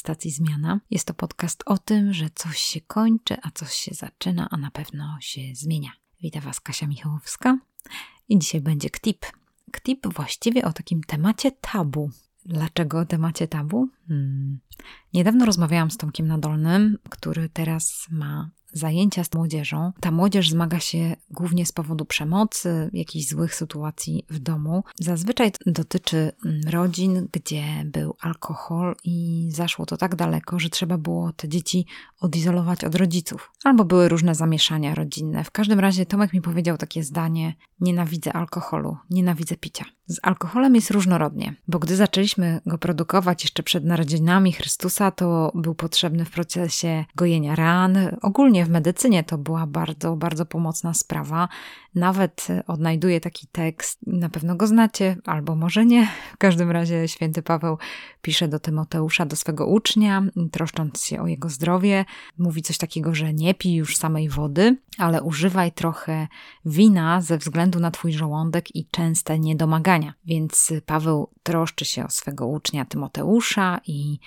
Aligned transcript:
stacji 0.00 0.30
Zmiana. 0.30 0.80
Jest 0.90 1.06
to 1.06 1.14
podcast 1.14 1.62
o 1.66 1.78
tym, 1.78 2.12
że 2.12 2.30
coś 2.34 2.58
się 2.58 2.80
kończy, 2.80 3.36
a 3.42 3.50
coś 3.50 3.72
się 3.72 3.94
zaczyna, 3.94 4.48
a 4.50 4.56
na 4.56 4.70
pewno 4.70 5.18
się 5.20 5.40
zmienia. 5.54 5.90
Witam 6.22 6.42
Was 6.42 6.60
Kasia 6.60 6.86
Michałowska 6.86 7.58
i 8.28 8.38
dzisiaj 8.38 8.60
będzie 8.60 8.90
KTIP. 8.90 9.26
KTIP 9.72 10.06
właściwie 10.06 10.64
o 10.64 10.72
takim 10.72 11.02
temacie 11.02 11.52
tabu. 11.52 12.10
Dlaczego 12.46 13.06
temacie 13.06 13.48
tabu? 13.48 13.88
Hmm. 14.08 14.58
Niedawno 15.14 15.44
rozmawiałam 15.44 15.90
z 15.90 15.96
Tomkiem 15.96 16.26
Nadolnym, 16.26 16.98
który 17.10 17.48
teraz 17.48 18.06
ma 18.10 18.50
zajęcia 18.72 19.24
z 19.24 19.34
młodzieżą. 19.34 19.92
Ta 20.00 20.10
młodzież 20.10 20.50
zmaga 20.50 20.80
się 20.80 21.16
głównie 21.30 21.66
z 21.66 21.72
powodu 21.72 22.04
przemocy, 22.04 22.90
jakichś 22.92 23.26
złych 23.26 23.54
sytuacji 23.54 24.24
w 24.30 24.38
domu. 24.38 24.84
Zazwyczaj 25.00 25.52
dotyczy 25.66 26.32
mm, 26.44 26.60
rodzin, 26.68 27.28
gdzie 27.32 27.64
był 27.84 28.16
alkohol 28.20 28.96
i 29.04 29.48
zaszło 29.52 29.86
to 29.86 29.96
tak 29.96 30.16
daleko, 30.16 30.58
że 30.58 30.68
trzeba 30.68 30.98
było 30.98 31.32
te 31.32 31.48
dzieci 31.48 31.86
odizolować 32.20 32.84
od 32.84 32.94
rodziców. 32.94 33.52
Albo 33.64 33.84
były 33.84 34.08
różne 34.08 34.34
zamieszania 34.34 34.94
rodzinne. 34.94 35.44
W 35.44 35.50
każdym 35.50 35.80
razie 35.80 36.06
Tomek 36.06 36.32
mi 36.32 36.40
powiedział 36.40 36.76
takie 36.76 37.04
zdanie: 37.04 37.54
Nienawidzę 37.80 38.32
alkoholu, 38.32 38.96
nienawidzę 39.10 39.56
picia. 39.56 39.84
Z 40.06 40.18
alkoholem 40.22 40.74
jest 40.74 40.90
różnorodnie, 40.90 41.54
bo 41.68 41.78
gdy 41.78 41.96
zaczęliśmy 41.96 42.60
go 42.66 42.78
produkować 42.78 43.44
jeszcze 43.44 43.62
przed 43.62 43.84
narodzinami 43.84 44.52
Chrystusa, 44.52 45.10
to 45.10 45.52
był 45.54 45.74
potrzebny 45.74 46.24
w 46.24 46.30
procesie 46.30 47.04
gojenia 47.16 47.56
ran. 47.56 47.98
Ogólnie 48.22 48.59
w 48.64 48.70
medycynie 48.70 49.24
to 49.24 49.38
była 49.38 49.66
bardzo, 49.66 50.16
bardzo 50.16 50.46
pomocna 50.46 50.94
sprawa. 50.94 51.48
Nawet 51.94 52.48
odnajduję 52.66 53.20
taki 53.20 53.46
tekst, 53.46 53.98
na 54.06 54.28
pewno 54.28 54.56
go 54.56 54.66
znacie, 54.66 55.16
albo 55.24 55.56
może 55.56 55.86
nie. 55.86 56.08
W 56.32 56.36
każdym 56.36 56.70
razie 56.70 57.08
święty 57.08 57.42
Paweł 57.42 57.78
pisze 58.22 58.48
do 58.48 58.60
Tymoteusza, 58.60 59.26
do 59.26 59.36
swego 59.36 59.66
ucznia, 59.66 60.22
troszcząc 60.52 61.04
się 61.04 61.22
o 61.22 61.26
jego 61.26 61.48
zdrowie. 61.48 62.04
Mówi 62.38 62.62
coś 62.62 62.78
takiego, 62.78 63.14
że 63.14 63.34
nie 63.34 63.54
pij 63.54 63.74
już 63.74 63.96
samej 63.96 64.28
wody, 64.28 64.76
ale 64.98 65.22
używaj 65.22 65.72
trochę 65.72 66.28
wina 66.64 67.20
ze 67.20 67.38
względu 67.38 67.80
na 67.80 67.90
twój 67.90 68.12
żołądek 68.12 68.76
i 68.76 68.86
częste 68.90 69.38
niedomagania. 69.38 70.14
Więc 70.24 70.72
Paweł 70.86 71.30
troszczy 71.42 71.84
się 71.84 72.06
o 72.06 72.10
swego 72.10 72.46
ucznia 72.46 72.84
Tymoteusza 72.84 73.80
i 73.86 74.18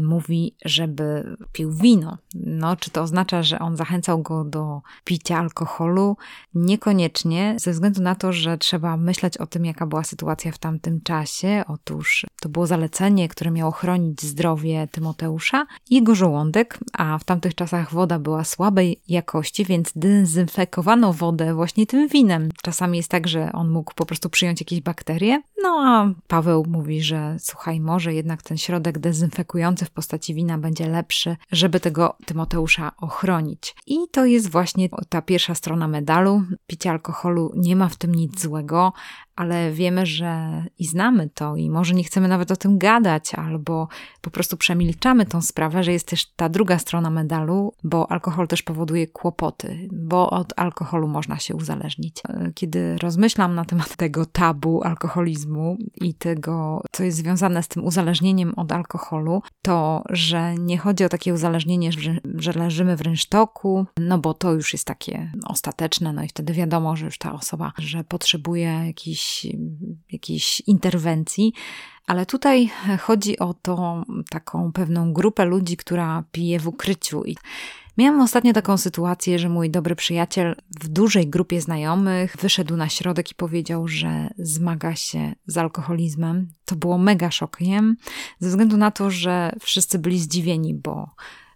mówi, 0.00 0.54
żeby 0.64 1.36
pił 1.52 1.72
wino. 1.72 2.18
No, 2.34 2.76
czy 2.76 2.90
to 2.90 3.02
oznacza, 3.02 3.42
że 3.42 3.58
on 3.58 3.76
zachęcał 3.76 4.22
go 4.22 4.44
do 4.44 4.80
picia 5.04 5.38
alkoholu? 5.38 6.16
Niekoniecznie, 6.54 7.09
ze 7.56 7.72
względu 7.72 8.02
na 8.02 8.14
to, 8.14 8.32
że 8.32 8.58
trzeba 8.58 8.96
myśleć 8.96 9.36
o 9.36 9.46
tym, 9.46 9.64
jaka 9.64 9.86
była 9.86 10.04
sytuacja 10.04 10.52
w 10.52 10.58
tamtym 10.58 11.00
czasie. 11.00 11.64
Otóż 11.68 12.26
to 12.40 12.48
było 12.48 12.66
zalecenie, 12.66 13.28
które 13.28 13.50
miało 13.50 13.70
chronić 13.70 14.22
zdrowie 14.22 14.88
Tymoteusza 14.92 15.66
jego 15.90 16.14
żołądek, 16.14 16.78
a 16.92 17.18
w 17.18 17.24
tamtych 17.24 17.54
czasach 17.54 17.92
woda 17.92 18.18
była 18.18 18.44
słabej 18.44 19.00
jakości, 19.08 19.64
więc 19.64 19.92
dezynfekowano 19.96 21.12
wodę 21.12 21.54
właśnie 21.54 21.86
tym 21.86 22.08
winem. 22.08 22.48
Czasami 22.62 22.96
jest 22.96 23.10
tak, 23.10 23.28
że 23.28 23.52
on 23.52 23.70
mógł 23.70 23.94
po 23.94 24.06
prostu 24.06 24.30
przyjąć 24.30 24.60
jakieś 24.60 24.80
bakterie. 24.80 25.42
No 25.62 25.82
a 25.86 26.08
Paweł 26.28 26.66
mówi, 26.68 27.02
że 27.02 27.36
słuchaj, 27.38 27.80
może 27.80 28.14
jednak 28.14 28.42
ten 28.42 28.58
środek 28.58 28.98
dezynfekujący 28.98 29.84
w 29.84 29.90
postaci 29.90 30.34
wina 30.34 30.58
będzie 30.58 30.88
lepszy, 30.88 31.36
żeby 31.52 31.80
tego 31.80 32.16
Tymoteusza 32.26 32.92
ochronić. 32.96 33.74
I 33.86 33.96
to 34.12 34.24
jest 34.24 34.50
właśnie 34.50 34.88
ta 35.08 35.22
pierwsza 35.22 35.54
strona 35.54 35.88
medalu. 35.88 36.42
Picie 36.66 36.90
alkoholu 37.00 37.52
nie 37.56 37.76
ma 37.76 37.88
w 37.88 37.96
tym 37.96 38.14
nic 38.14 38.40
złego, 38.40 38.92
ale 39.40 39.72
wiemy, 39.72 40.06
że 40.06 40.64
i 40.78 40.86
znamy 40.86 41.30
to, 41.34 41.56
i 41.56 41.70
może 41.70 41.94
nie 41.94 42.04
chcemy 42.04 42.28
nawet 42.28 42.50
o 42.50 42.56
tym 42.56 42.78
gadać, 42.78 43.34
albo 43.34 43.88
po 44.20 44.30
prostu 44.30 44.56
przemilczamy 44.56 45.26
tą 45.26 45.42
sprawę, 45.42 45.84
że 45.84 45.92
jest 45.92 46.08
też 46.08 46.26
ta 46.36 46.48
druga 46.48 46.78
strona 46.78 47.10
medalu, 47.10 47.72
bo 47.84 48.12
alkohol 48.12 48.48
też 48.48 48.62
powoduje 48.62 49.06
kłopoty, 49.06 49.88
bo 49.92 50.30
od 50.30 50.52
alkoholu 50.56 51.08
można 51.08 51.38
się 51.38 51.54
uzależnić. 51.54 52.22
Kiedy 52.54 52.98
rozmyślam 52.98 53.54
na 53.54 53.64
temat 53.64 53.96
tego 53.96 54.26
tabu 54.26 54.84
alkoholizmu 54.84 55.76
i 56.00 56.14
tego, 56.14 56.82
co 56.92 57.04
jest 57.04 57.18
związane 57.18 57.62
z 57.62 57.68
tym 57.68 57.84
uzależnieniem 57.84 58.54
od 58.56 58.72
alkoholu, 58.72 59.42
to, 59.62 60.02
że 60.10 60.54
nie 60.54 60.78
chodzi 60.78 61.04
o 61.04 61.08
takie 61.08 61.34
uzależnienie, 61.34 61.90
że, 62.38 62.52
leżymy 62.52 62.96
w 62.96 63.00
rynsztoku, 63.00 63.86
no 63.98 64.18
bo 64.18 64.34
to 64.34 64.52
już 64.52 64.72
jest 64.72 64.86
takie 64.86 65.32
ostateczne, 65.46 66.12
no 66.12 66.22
i 66.22 66.28
wtedy 66.28 66.52
wiadomo, 66.52 66.96
że 66.96 67.04
już 67.04 67.18
ta 67.18 67.32
osoba, 67.32 67.72
że 67.78 68.04
potrzebuje 68.04 68.82
jakiś 68.86 69.29
jakiejś, 70.12 70.62
interwencji, 70.66 71.52
ale 72.06 72.26
tutaj 72.26 72.70
chodzi 73.00 73.38
o 73.38 73.54
to 73.54 74.04
taką 74.30 74.72
pewną 74.72 75.12
grupę 75.12 75.44
ludzi, 75.44 75.76
która 75.76 76.24
pije 76.32 76.60
w 76.60 76.68
ukryciu. 76.68 77.24
I 77.24 77.36
miałam 77.98 78.20
ostatnio 78.20 78.52
taką 78.52 78.76
sytuację, 78.76 79.38
że 79.38 79.48
mój 79.48 79.70
dobry 79.70 79.96
przyjaciel 79.96 80.56
w 80.80 80.88
dużej 80.88 81.28
grupie 81.28 81.60
znajomych 81.60 82.36
wyszedł 82.36 82.76
na 82.76 82.88
środek 82.88 83.30
i 83.30 83.34
powiedział, 83.34 83.88
że 83.88 84.30
zmaga 84.38 84.94
się 84.94 85.32
z 85.46 85.58
alkoholizmem. 85.58 86.48
To 86.64 86.76
było 86.76 86.98
mega 86.98 87.30
szokiem, 87.30 87.96
ze 88.38 88.48
względu 88.48 88.76
na 88.76 88.90
to, 88.90 89.10
że 89.10 89.52
wszyscy 89.60 89.98
byli 89.98 90.18
zdziwieni, 90.18 90.74
bo 90.74 91.10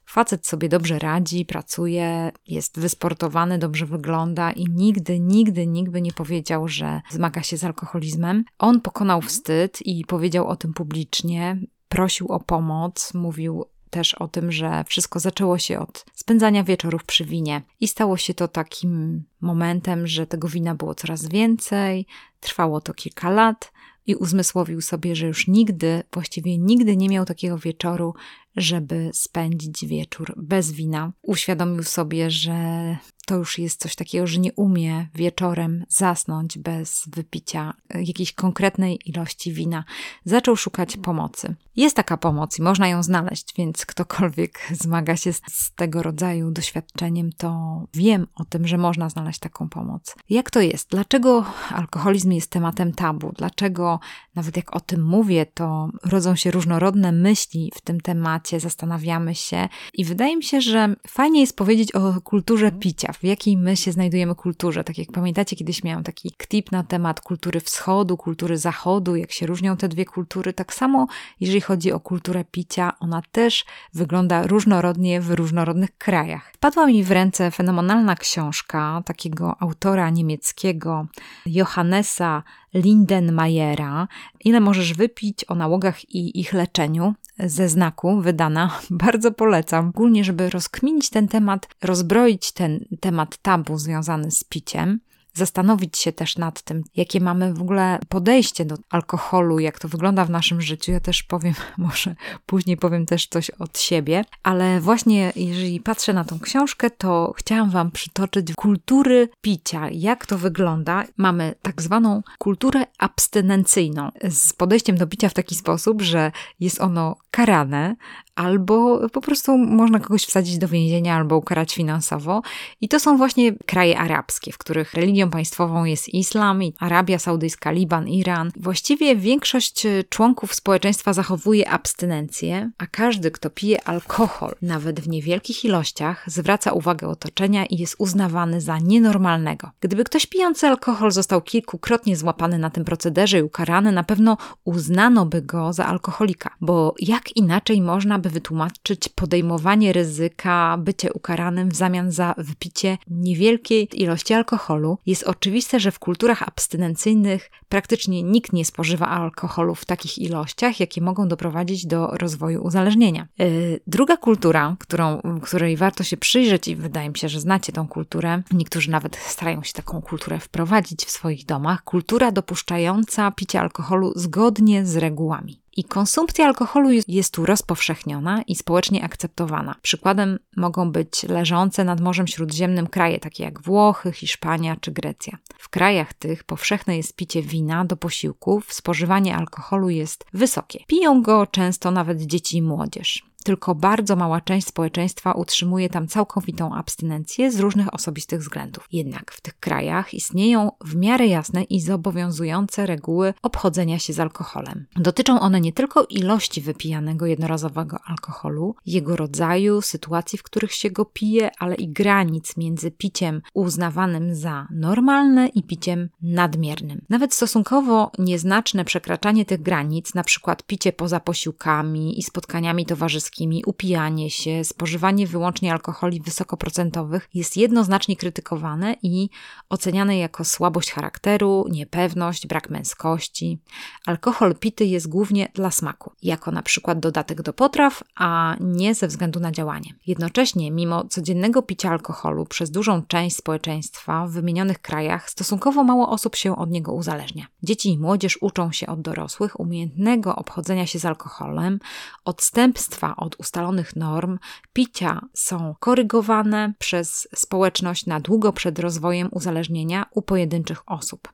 Facet 0.06 0.47
sobie 0.47 0.69
dobrze 0.69 0.98
radzi, 0.98 1.44
pracuje, 1.44 2.32
jest 2.47 2.81
wysportowany, 2.81 3.59
dobrze 3.59 3.87
wygląda 3.87 4.53
i 4.53 4.65
nigdy, 4.70 5.20
nigdy, 5.20 5.66
nigdy 5.66 6.03
nie 6.03 6.12
powiedział, 6.12 6.69
że 6.69 7.00
zmaga 7.10 7.42
się 7.42 7.56
z 7.56 7.65
alkoholizmem. 7.65 8.44
On 8.59 8.81
pokonał 8.81 9.22
wstyd 9.22 9.87
i 9.87 10.04
powiedział 10.04 10.47
o 10.47 10.56
tym 10.56 10.75
publicznie, 10.75 11.56
prosił 11.88 12.28
o 12.28 12.41
pomoc, 12.41 13.14
mówił 13.14 13.64
też 13.91 14.14
o 14.14 14.28
tym, 14.28 14.53
że 14.53 14.84
wszystko 14.87 15.20
zaczęło 15.20 15.59
się 15.59 15.78
od 15.78 16.04
spędzania 16.14 16.64
wieczorów 16.64 17.04
przy 17.04 17.25
winie 17.25 17.62
i 17.81 17.88
stało 17.88 18.16
się 18.16 18.34
to 18.34 18.48
takim 18.48 19.22
momentem, 19.41 20.06
że 20.06 20.26
tego 20.26 20.48
wina 20.48 20.75
było 20.75 20.94
coraz 20.94 21.28
więcej, 21.28 22.06
trwało 22.41 22.81
to 22.81 22.94
kilka 22.94 23.31
lat 23.31 23.72
i 24.06 24.15
uzmysłowił 24.15 24.81
sobie, 24.81 25.16
że 25.16 25.26
już 25.26 25.48
nigdy, 25.48 26.03
właściwie 26.12 26.59
nigdy 26.59 26.97
nie 26.97 27.09
miał 27.09 27.25
takiego 27.25 27.59
wieczoru, 27.59 28.15
żeby 28.56 29.10
spędzić 29.12 29.87
wieczór 29.87 30.34
bez 30.37 30.72
wina. 30.72 31.12
Uświadomił 31.22 31.82
sobie, 31.82 32.31
że 32.31 32.97
to 33.24 33.36
już 33.36 33.58
jest 33.58 33.80
coś 33.80 33.94
takiego, 33.96 34.26
że 34.26 34.40
nie 34.40 34.52
umie 34.52 35.08
wieczorem 35.14 35.84
zasnąć 35.88 36.58
bez 36.58 37.04
wypicia 37.06 37.74
jakiejś 37.94 38.32
konkretnej 38.32 38.98
ilości 39.10 39.52
wina. 39.52 39.84
Zaczął 40.24 40.56
szukać 40.56 40.96
pomocy. 40.96 41.54
Jest 41.76 41.96
taka 41.96 42.16
pomoc 42.16 42.58
i 42.58 42.62
można 42.62 42.88
ją 42.88 43.02
znaleźć, 43.02 43.54
więc 43.56 43.86
ktokolwiek 43.86 44.60
zmaga 44.82 45.16
się 45.16 45.32
z, 45.32 45.40
z 45.50 45.74
tego 45.74 46.02
rodzaju 46.02 46.50
doświadczeniem, 46.50 47.32
to 47.32 47.80
wiem 47.94 48.26
o 48.34 48.44
tym, 48.44 48.66
że 48.66 48.78
można 48.78 49.08
znaleźć 49.08 49.38
taką 49.38 49.68
pomoc. 49.68 50.14
Jak 50.30 50.50
to 50.50 50.60
jest? 50.60 50.90
Dlaczego 50.90 51.44
alkoholizm 51.70 52.32
jest 52.32 52.50
tematem 52.50 52.92
tabu? 52.92 53.32
Dlaczego 53.32 54.00
nawet 54.34 54.56
jak 54.56 54.76
o 54.76 54.80
tym 54.80 55.04
mówię, 55.04 55.46
to 55.46 55.88
rodzą 56.04 56.36
się 56.36 56.50
różnorodne 56.50 57.12
myśli 57.12 57.72
w 57.74 57.80
tym 57.80 58.00
temacie, 58.00 58.60
zastanawiamy 58.60 59.34
się 59.34 59.69
i 59.94 60.04
wydaje 60.04 60.37
mi 60.37 60.44
się, 60.44 60.60
że 60.60 60.96
fajnie 61.08 61.40
jest 61.40 61.56
powiedzieć 61.56 61.93
o 61.93 62.20
kulturze 62.20 62.72
picia, 62.72 63.12
w 63.20 63.25
jakiej 63.25 63.56
my 63.56 63.76
się 63.76 63.93
znajdujemy 63.93 64.34
kulturze. 64.34 64.84
Tak 64.84 64.99
jak 64.99 65.12
pamiętacie, 65.12 65.56
kiedyś 65.56 65.84
miałam 65.84 66.02
taki 66.02 66.31
klip 66.31 66.72
na 66.72 66.84
temat 66.84 67.20
kultury 67.20 67.61
wschodu, 67.61 68.16
kultury 68.16 68.58
zachodu, 68.58 69.16
jak 69.16 69.32
się 69.32 69.46
różnią 69.46 69.76
te 69.76 69.88
dwie 69.88 70.05
kultury. 70.05 70.52
Tak 70.52 70.75
samo, 70.75 71.06
jeżeli 71.40 71.61
chodzi 71.61 71.93
o 71.93 72.00
kulturę 72.00 72.44
picia, 72.44 72.93
ona 73.00 73.22
też 73.32 73.64
wygląda 73.94 74.46
różnorodnie 74.46 75.20
w 75.20 75.31
różnorodnych 75.31 75.99
krajach. 75.99 76.52
Padła 76.61 76.87
mi 76.87 77.05
w 77.05 77.11
ręce 77.11 77.50
fenomenalna 77.50 78.16
książka 78.16 79.02
takiego 79.06 79.56
autora 79.61 80.11
niemieckiego 80.11 81.06
Johannesa 81.46 82.43
Lindenmayera. 82.75 84.09
Ile 84.44 84.61
możesz 84.61 84.94
wypić 84.94 85.44
o 85.49 85.55
nałogach 85.55 86.15
i 86.15 86.41
ich 86.41 86.53
leczeniu 86.53 87.15
ze 87.38 87.69
znaku 87.69 88.21
wydana. 88.21 88.71
Bardzo 88.91 89.32
polecam. 89.32 89.88
Ogólnie, 89.88 90.25
żeby 90.25 90.50
rozkminić 90.50 91.11
ten 91.11 91.29
temat, 91.29 91.69
rozbroić 91.82 92.53
ten 92.53 92.85
temat 93.00 93.37
tabu 93.37 93.79
związany 93.79 94.31
z 94.31 94.44
piciem 94.44 95.00
zastanowić 95.34 95.98
się 95.98 96.12
też 96.12 96.36
nad 96.36 96.62
tym, 96.62 96.82
jakie 96.96 97.20
mamy 97.20 97.54
w 97.54 97.62
ogóle 97.62 97.98
podejście 98.08 98.64
do 98.64 98.76
alkoholu, 98.90 99.58
jak 99.58 99.78
to 99.78 99.88
wygląda 99.88 100.25
w 100.25 100.31
naszym 100.31 100.60
życiu. 100.60 100.92
Ja 100.92 101.00
też 101.00 101.22
powiem, 101.22 101.54
może 101.78 102.14
później 102.46 102.76
powiem 102.76 103.06
też 103.06 103.26
coś 103.26 103.50
od 103.50 103.78
siebie, 103.78 104.25
ale 104.42 104.81
właśnie 104.81 105.32
jeżeli 105.36 105.81
patrzę 105.81 106.12
na 106.12 106.25
tą 106.25 106.38
książkę, 106.38 106.90
to 106.90 107.32
chciałam 107.36 107.70
Wam 107.70 107.90
przytoczyć 107.90 108.52
kultury 108.54 109.28
picia, 109.40 109.88
jak 109.90 110.26
to 110.26 110.38
wygląda. 110.38 111.04
Mamy 111.16 111.54
tak 111.62 111.82
zwaną 111.82 112.22
kulturę 112.38 112.87
abstynencyjną 112.98 114.10
z 114.30 114.52
podejściem 114.52 114.96
do 114.96 115.06
picia 115.06 115.28
w 115.28 115.34
taki 115.34 115.54
sposób, 115.54 116.02
że 116.02 116.32
jest 116.60 116.80
ono 116.80 117.16
karane, 117.30 117.96
albo 118.34 119.08
po 119.08 119.20
prostu 119.20 119.58
można 119.58 120.00
kogoś 120.00 120.25
wsadzić 120.25 120.58
do 120.58 120.69
więzienia 120.69 121.16
albo 121.16 121.36
ukarać 121.36 121.75
finansowo. 121.75 122.42
I 122.81 122.88
to 122.88 123.00
są 123.00 123.16
właśnie 123.16 123.52
kraje 123.52 123.98
arabskie, 123.98 124.52
w 124.52 124.58
których 124.58 124.94
religią 124.94 125.31
państwową 125.31 125.84
jest 125.84 126.08
islam, 126.08 126.60
Arabia 126.78 127.19
Saudyjska, 127.19 127.70
Liban, 127.70 128.08
Iran. 128.08 128.52
Właściwie 128.56 129.16
większość 129.16 129.86
e, 129.86 130.04
członków 130.08 130.54
społeczeństwa 130.54 131.12
zachowuje 131.12 131.69
abstynencję, 131.69 132.70
a 132.78 132.86
każdy, 132.86 133.31
kto 133.31 133.50
pije 133.50 133.88
alkohol, 133.88 134.54
nawet 134.62 135.00
w 135.00 135.08
niewielkich 135.08 135.64
ilościach, 135.64 136.25
zwraca 136.26 136.72
uwagę 136.72 137.08
otoczenia 137.08 137.66
i 137.66 137.76
jest 137.76 137.96
uznawany 137.98 138.60
za 138.60 138.78
nienormalnego. 138.78 139.70
Gdyby 139.80 140.04
ktoś 140.04 140.26
pijący 140.26 140.66
alkohol 140.66 141.10
został 141.10 141.42
kilkukrotnie 141.42 142.16
złapany 142.16 142.58
na 142.58 142.70
tym 142.70 142.84
procederze 142.84 143.38
i 143.38 143.42
ukarany, 143.42 143.92
na 143.92 144.04
pewno 144.04 144.37
uznano 144.64 145.26
by 145.26 145.42
go 145.42 145.72
za 145.72 145.87
alkoholika, 145.87 146.50
bo 146.60 146.94
jak 146.98 147.37
inaczej 147.37 147.80
można 147.80 148.19
by 148.25 148.31
wytłumaczyć 148.31 149.09
podejmowanie 149.09 149.93
ryzyka 149.93 150.76
bycie 150.79 151.12
ukaranym 151.12 151.69
w 151.69 151.75
zamian 151.75 152.12
za 152.12 152.35
wypicie 152.38 152.99
niewielkiej 153.09 154.03
ilości 154.03 154.35
alkoholu? 154.35 154.99
Jest 155.06 155.23
oczywiste, 155.23 155.81
że 155.81 155.91
w 155.91 155.99
kulturach 155.99 156.43
abstynencyjnych 156.43 157.50
praktycznie 157.69 158.23
nikt 158.23 158.53
nie 158.53 158.65
spożywa 158.65 159.09
alkoholu 159.09 159.75
w 159.75 159.85
takich 159.85 160.19
ilościach, 160.19 160.81
jakie 160.81 161.00
mogą 161.00 161.29
doprowadzić 161.29 161.87
do 161.87 162.06
rozwoju 162.06 162.62
uzależnienia. 162.62 163.26
Yy, 163.38 163.81
druga 163.87 164.17
kultura, 164.17 164.76
którą, 164.79 165.21
której 165.43 165.76
warto 165.76 166.05
się 166.05 166.17
przyjrzeć 166.17 166.69
i 166.69 166.76
wydaje 166.76 167.09
mi 167.09 167.19
się, 167.19 167.29
że 167.29 167.41
znacie 167.41 167.73
tą 167.73 167.88
kulturę, 167.88 168.43
niektórzy 168.53 168.91
nawet 168.91 169.17
starają 169.17 169.62
się 169.62 169.73
taką 169.73 170.03
kulturę 170.03 170.38
wprowadzić 170.38 171.05
w 171.05 171.11
swoich 171.11 171.47
domach, 171.47 171.85
kultura 171.85 172.32
dopuszczająca 172.32 173.31
picie 173.31 173.61
alkoholu 173.61 174.12
zgodnie 174.17 174.87
z 174.87 174.97
regułami. 174.97 175.63
I 175.76 175.85
konsumpcja 175.85 176.47
alkoholu 176.47 176.91
jest, 176.91 177.09
jest 177.09 177.35
tu 177.35 177.47
rozpowszechniona 177.47 178.43
i 178.43 178.55
społecznie 178.55 179.05
akceptowana. 179.05 179.75
Przykładem 179.82 180.38
mogą 180.56 180.93
być 180.93 181.23
leżące 181.23 181.85
nad 181.85 182.00
Morzem 182.00 182.26
Śródziemnym 182.26 182.87
kraje 182.87 183.21
takie 183.21 183.44
jak 183.44 183.62
Włochy, 183.62 184.12
Hiszpania 184.12 184.76
czy 184.81 184.93
Grecja. 184.93 185.38
W 185.59 185.69
krajach 185.69 186.15
tych 186.15 186.44
powszechne 186.44 186.97
jest 186.97 187.17
picie 187.17 187.43
wina 187.43 187.85
do 187.85 187.97
posiłków, 187.97 188.73
spożywanie 188.73 189.37
alkoholu 189.37 189.88
jest 189.91 190.25
wysokie. 190.32 190.85
Piją 190.87 191.23
go 191.23 191.47
często 191.47 191.91
nawet 191.91 192.23
dzieci 192.23 192.56
i 192.56 192.62
młodzież. 192.62 193.33
Tylko 193.44 193.75
bardzo 193.75 194.17
mała 194.17 194.41
część 194.41 194.67
społeczeństwa 194.67 195.32
utrzymuje 195.32 195.88
tam 195.88 196.08
całkowitą 196.08 196.75
abstynencję 196.75 197.52
z 197.52 197.61
różnych 197.61 197.94
osobistych 197.94 198.41
względów. 198.41 198.88
Jednak 198.93 199.32
w 199.32 199.41
tych 199.41 199.61
krajach 199.61 200.14
istnieją 200.14 200.70
w 200.85 200.96
miarę 200.96 201.26
jasne 201.26 201.62
i 201.62 201.81
zobowiązujące 201.81 202.87
reguły 202.87 203.35
obchodzenia 203.43 203.99
się 203.99 204.12
z 204.12 204.20
alkoholem. 204.20 204.87
Dotyczą 204.96 205.41
one 205.41 205.61
nie 205.61 205.73
tylko 205.73 206.05
ilości 206.05 206.61
wypijanego 206.61 207.26
jednorazowego 207.26 207.99
alkoholu, 208.05 208.75
jego 208.87 209.17
rodzaju, 209.17 209.82
sytuacji, 209.82 210.38
w 210.38 210.43
których 210.43 210.73
się 210.73 210.90
go 210.90 211.05
pije, 211.05 211.50
ale 211.58 211.75
i 211.75 211.88
granic 211.88 212.56
między 212.56 212.90
piciem 212.90 213.43
uznawanym 213.55 214.35
za 214.35 214.69
normalne 214.70 215.49
i 215.49 215.62
piciem 215.62 216.08
nadmiernym. 216.23 217.05
Nawet 217.08 217.35
stosunkowo 217.35 218.11
nieznaczne 218.19 218.85
przekraczanie 218.85 219.44
tych 219.44 219.62
granic, 219.62 220.14
na 220.14 220.25
przykład 220.25 220.62
picie 220.62 220.93
poza 220.93 221.20
posiłkami 221.20 222.19
i 222.19 222.23
spotkaniami 222.23 222.87
towarzyskimi, 222.87 223.33
upijanie 223.66 224.31
się, 224.31 224.64
spożywanie 224.64 225.26
wyłącznie 225.26 225.72
alkoholi 225.72 226.20
wysokoprocentowych 226.20 227.28
jest 227.34 227.56
jednoznacznie 227.56 228.16
krytykowane 228.16 228.96
i 229.02 229.28
oceniane 229.69 230.19
jako 230.19 230.44
słabość 230.44 230.92
charakteru, 230.92 231.64
niepewność, 231.70 232.46
brak 232.46 232.70
męskości. 232.70 233.58
Alkohol 234.06 234.54
pity 234.54 234.84
jest 234.84 235.08
głównie 235.08 235.48
dla 235.54 235.70
smaku, 235.70 236.12
jako 236.22 236.50
na 236.50 236.62
przykład 236.62 237.00
dodatek 237.00 237.42
do 237.42 237.52
potraw, 237.52 238.02
a 238.16 238.56
nie 238.60 238.94
ze 238.94 239.08
względu 239.08 239.40
na 239.40 239.52
działanie. 239.52 239.94
Jednocześnie, 240.06 240.70
mimo 240.70 241.04
codziennego 241.04 241.62
picia 241.62 241.90
alkoholu 241.90 242.46
przez 242.46 242.70
dużą 242.70 243.02
część 243.02 243.37
społeczeństwa 243.37 244.26
w 244.26 244.30
wymienionych 244.30 244.78
krajach, 244.78 245.30
stosunkowo 245.30 245.84
mało 245.84 246.08
osób 246.08 246.37
się 246.37 246.56
od 246.56 246.70
niego 246.70 246.92
uzależnia. 246.92 247.46
Dzieci 247.62 247.90
i 247.92 247.98
młodzież 247.98 248.38
uczą 248.40 248.72
się 248.72 248.87
od 248.87 249.00
dorosłych 249.00 249.60
umiejętnego 249.60 250.37
obchodzenia 250.37 250.87
się 250.87 250.98
z 250.98 251.04
alkoholem, 251.04 251.78
odstępstwa 252.25 253.16
od 253.25 253.37
ustalonych 253.38 253.97
norm, 253.97 254.38
picia 254.73 255.21
są 255.32 255.75
korygowane 255.81 256.73
przez 256.79 257.29
społeczność 257.35 258.06
na 258.06 258.21
długo 258.21 258.53
przed 258.53 258.79
rozwojem 258.79 259.29
uzależnienia 259.32 260.06
u 260.11 260.23
pojedynczych 260.23 260.82
osób. 260.87 261.29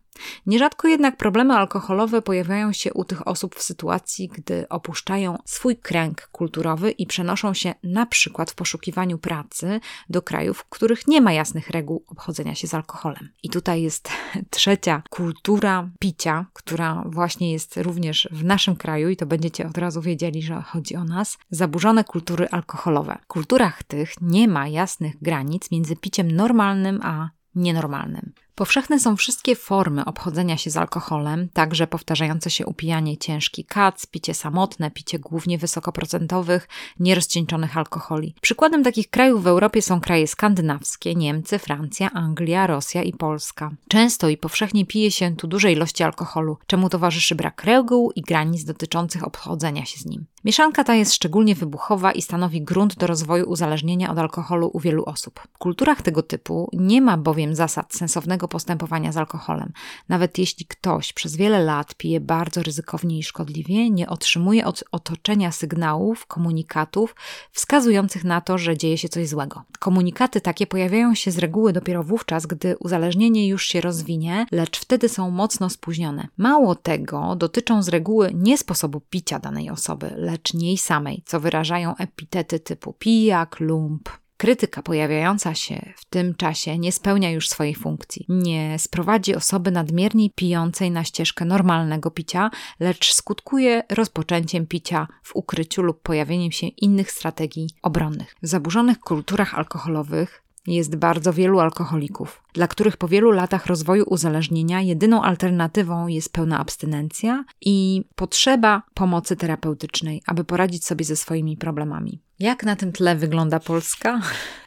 Nierzadko 0.47 0.89
jednak 0.89 1.17
problemy 1.17 1.55
alkoholowe 1.55 2.23
pojawiają 2.23 2.73
się 2.73 2.93
u 2.93 3.05
tych 3.05 3.29
osób 3.29 3.55
w 3.55 3.63
sytuacji, 3.63 4.29
gdy 4.29 4.69
opuszczają 4.69 5.39
swój 5.45 5.77
kręg 5.77 6.29
kulturowy 6.33 6.91
i 6.91 7.07
przenoszą 7.07 7.55
się 7.55 7.75
na 7.83 8.07
przykład 8.07 8.51
w 8.51 8.55
poszukiwaniu 8.55 9.19
pracy 9.19 9.81
do 10.11 10.23
krajów, 10.23 10.59
w 10.59 10.69
których 10.69 11.09
nie 11.09 11.21
ma 11.21 11.33
jasnych 11.33 11.71
reguł 11.71 12.05
obchodzenia 12.09 12.55
się 12.55 12.67
z 12.67 12.75
alkoholem. 12.75 13.29
I 13.43 13.51
tutaj 13.51 13.83
jest 13.83 14.09
trzecia 14.51 15.03
kultura 15.11 15.91
picia, 15.99 16.47
która 16.53 17.05
właśnie 17.07 17.53
jest 17.53 17.77
również 17.77 18.29
w 18.33 18.45
naszym 18.45 18.77
kraju 18.77 19.09
i 19.09 19.17
to 19.17 19.27
będziecie 19.27 19.67
od 19.67 19.79
razu 19.79 20.03
wiedzieli, 20.03 20.43
że 20.43 20.63
chodzi 20.63 20.97
o 20.97 21.05
nas. 21.05 21.39
Zaburzone 21.51 22.05
kultury 22.05 22.49
alkoholowe. 22.49 23.19
W 23.23 23.27
kulturach 23.27 23.83
tych 23.83 24.15
nie 24.21 24.49
ma 24.49 24.69
jasnych 24.69 25.23
granic 25.23 25.71
między 25.71 25.97
piciem 25.97 26.31
normalnym 26.31 27.01
a 27.03 27.31
nienormalnym. 27.55 28.33
Powszechne 28.61 29.01
są 29.01 29.17
wszystkie 29.17 29.57
formy 29.57 30.05
obchodzenia 30.05 30.57
się 30.57 30.71
z 30.71 30.77
alkoholem, 30.77 31.49
także 31.53 31.87
powtarzające 31.87 32.51
się 32.51 32.67
upijanie 32.67 33.17
ciężki 33.17 33.65
kac, 33.65 34.07
picie 34.07 34.35
samotne, 34.35 34.91
picie 34.91 35.19
głównie 35.19 35.59
wysokoprocentowych, 35.59 36.69
nierozcieńczonych 36.99 37.77
alkoholi. 37.77 38.35
Przykładem 38.41 38.85
takich 38.85 39.11
krajów 39.11 39.43
w 39.43 39.47
Europie 39.47 39.83
są 39.83 40.01
kraje 40.01 40.27
skandynawskie, 40.27 41.15
Niemcy, 41.15 41.59
Francja, 41.59 42.11
Anglia, 42.13 42.67
Rosja 42.67 43.03
i 43.03 43.13
Polska. 43.13 43.71
Często 43.89 44.29
i 44.29 44.37
powszechnie 44.37 44.87
pije 44.87 45.11
się 45.11 45.37
tu 45.37 45.47
duże 45.47 45.73
ilości 45.73 46.03
alkoholu, 46.03 46.59
czemu 46.67 46.89
towarzyszy 46.89 47.35
brak 47.35 47.65
reguł 47.65 48.11
i 48.17 48.23
granic 48.23 48.65
dotyczących 48.65 49.25
obchodzenia 49.25 49.85
się 49.85 49.99
z 49.99 50.07
nim. 50.07 50.27
Mieszanka 50.45 50.85
ta 50.85 50.95
jest 50.95 51.15
szczególnie 51.15 51.55
wybuchowa 51.55 52.13
i 52.13 52.23
stanowi 52.23 52.63
grunt 52.63 52.95
do 52.97 53.07
rozwoju 53.07 53.49
uzależnienia 53.49 54.11
od 54.11 54.19
alkoholu 54.19 54.71
u 54.73 54.81
wielu 54.81 55.05
osób. 55.05 55.41
W 55.53 55.59
kulturach 55.59 56.03
tego 56.03 56.23
typu 56.23 56.71
nie 56.73 57.01
ma 57.01 57.17
bowiem 57.17 57.55
zasad 57.55 57.95
sensownego 57.95 58.49
postępowania 58.49 59.13
z 59.13 59.17
alkoholem. 59.17 59.73
Nawet 60.09 60.39
jeśli 60.39 60.67
ktoś 60.67 61.13
przez 61.13 61.37
wiele 61.37 61.65
lat 61.65 61.95
pije 61.95 62.21
bardzo 62.21 62.63
ryzykownie 62.63 63.19
i 63.19 63.23
szkodliwie, 63.23 63.91
nie 63.91 64.09
otrzymuje 64.09 64.67
od 64.67 64.85
otoczenia 64.93 65.53
sygnałów, 65.53 66.27
komunikatów 66.27 67.17
wskazujących 67.53 68.25
na 68.25 68.41
to, 68.41 68.59
że 68.59 68.77
dzieje 68.77 68.99
się 68.99 69.09
coś 69.09 69.29
złego. 69.29 69.63
Komunikaty 69.79 70.41
takie 70.41 70.67
pojawiają 70.67 71.15
się 71.15 71.31
z 71.31 71.39
reguły 71.39 71.73
dopiero 71.73 72.05
wówczas, 72.05 72.47
gdy 72.47 72.77
uzależnienie 72.79 73.49
już 73.49 73.67
się 73.67 73.81
rozwinie, 73.81 74.47
lecz 74.53 74.81
wtedy 74.81 75.09
są 75.09 75.31
mocno 75.31 75.71
spóźnione. 75.71 76.29
Mało 76.37 76.75
tego, 76.75 77.37
dotyczą 77.37 77.83
z 77.83 77.89
reguły 77.89 78.31
nie 78.35 78.59
sposobu 78.59 79.01
picia 79.11 79.39
danej 79.39 79.71
osoby, 79.71 80.30
lecz 80.31 80.55
niej 80.55 80.79
samej, 80.79 81.23
co 81.27 81.41
wyrażają 81.41 81.97
epitety 81.97 82.61
typu 82.61 82.93
pijak, 82.93 83.61
lump, 83.61 84.09
Krytyka 84.41 84.83
pojawiająca 84.83 85.55
się 85.55 85.93
w 85.97 86.05
tym 86.05 86.35
czasie 86.35 86.79
nie 86.79 86.93
spełnia 86.93 87.31
już 87.31 87.49
swojej 87.49 87.75
funkcji. 87.75 88.27
Nie 88.29 88.79
sprowadzi 88.79 89.35
osoby 89.35 89.71
nadmiernie 89.71 90.31
pijącej 90.31 90.91
na 90.91 91.05
ścieżkę 91.05 91.45
normalnego 91.45 92.11
picia, 92.11 92.51
lecz 92.81 93.15
skutkuje 93.15 93.83
rozpoczęciem 93.91 94.67
picia 94.67 95.09
w 95.23 95.37
ukryciu 95.37 95.83
lub 95.83 96.03
pojawieniem 96.03 96.53
się 96.53 96.67
innych 96.67 97.11
strategii 97.11 97.71
obronnych. 97.83 98.35
W 98.43 98.47
zaburzonych 98.47 98.99
kulturach 98.99 99.55
alkoholowych 99.55 100.43
jest 100.67 100.97
bardzo 100.97 101.33
wielu 101.33 101.61
alkoholików, 101.61 102.43
dla 102.53 102.69
których 102.69 102.97
po 102.97 103.09
wielu 103.09 103.31
latach 103.31 103.67
rozwoju 103.67 104.05
uzależnienia 104.07 104.81
jedyną 104.81 105.23
alternatywą 105.23 106.07
jest 106.07 106.33
pełna 106.33 106.59
abstynencja 106.59 107.45
i 107.61 108.05
potrzeba 108.15 108.83
pomocy 108.95 109.37
terapeutycznej, 109.37 110.23
aby 110.27 110.45
poradzić 110.45 110.85
sobie 110.85 111.05
ze 111.05 111.17
swoimi 111.17 111.57
problemami. 111.57 112.21
Jak 112.41 112.65
na 112.65 112.77
tym 112.77 112.93
tle 112.93 113.17
wygląda 113.17 113.61
Polska? 113.61 114.21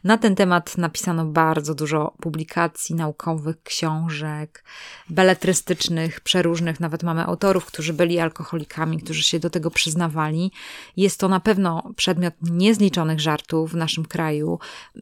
Na 0.03 0.17
ten 0.17 0.35
temat 0.35 0.77
napisano 0.77 1.25
bardzo 1.25 1.75
dużo 1.75 2.13
publikacji 2.21 2.95
naukowych, 2.95 3.63
książek, 3.63 4.63
beletrystycznych, 5.09 6.21
przeróżnych. 6.21 6.79
Nawet 6.79 7.03
mamy 7.03 7.25
autorów, 7.25 7.65
którzy 7.65 7.93
byli 7.93 8.19
alkoholikami, 8.19 8.97
którzy 8.97 9.23
się 9.23 9.39
do 9.39 9.49
tego 9.49 9.71
przyznawali. 9.71 10.51
Jest 10.97 11.19
to 11.19 11.27
na 11.29 11.39
pewno 11.39 11.93
przedmiot 11.95 12.33
niezliczonych 12.41 13.19
żartów 13.19 13.71
w 13.71 13.75
naszym 13.75 14.05
kraju 14.05 14.59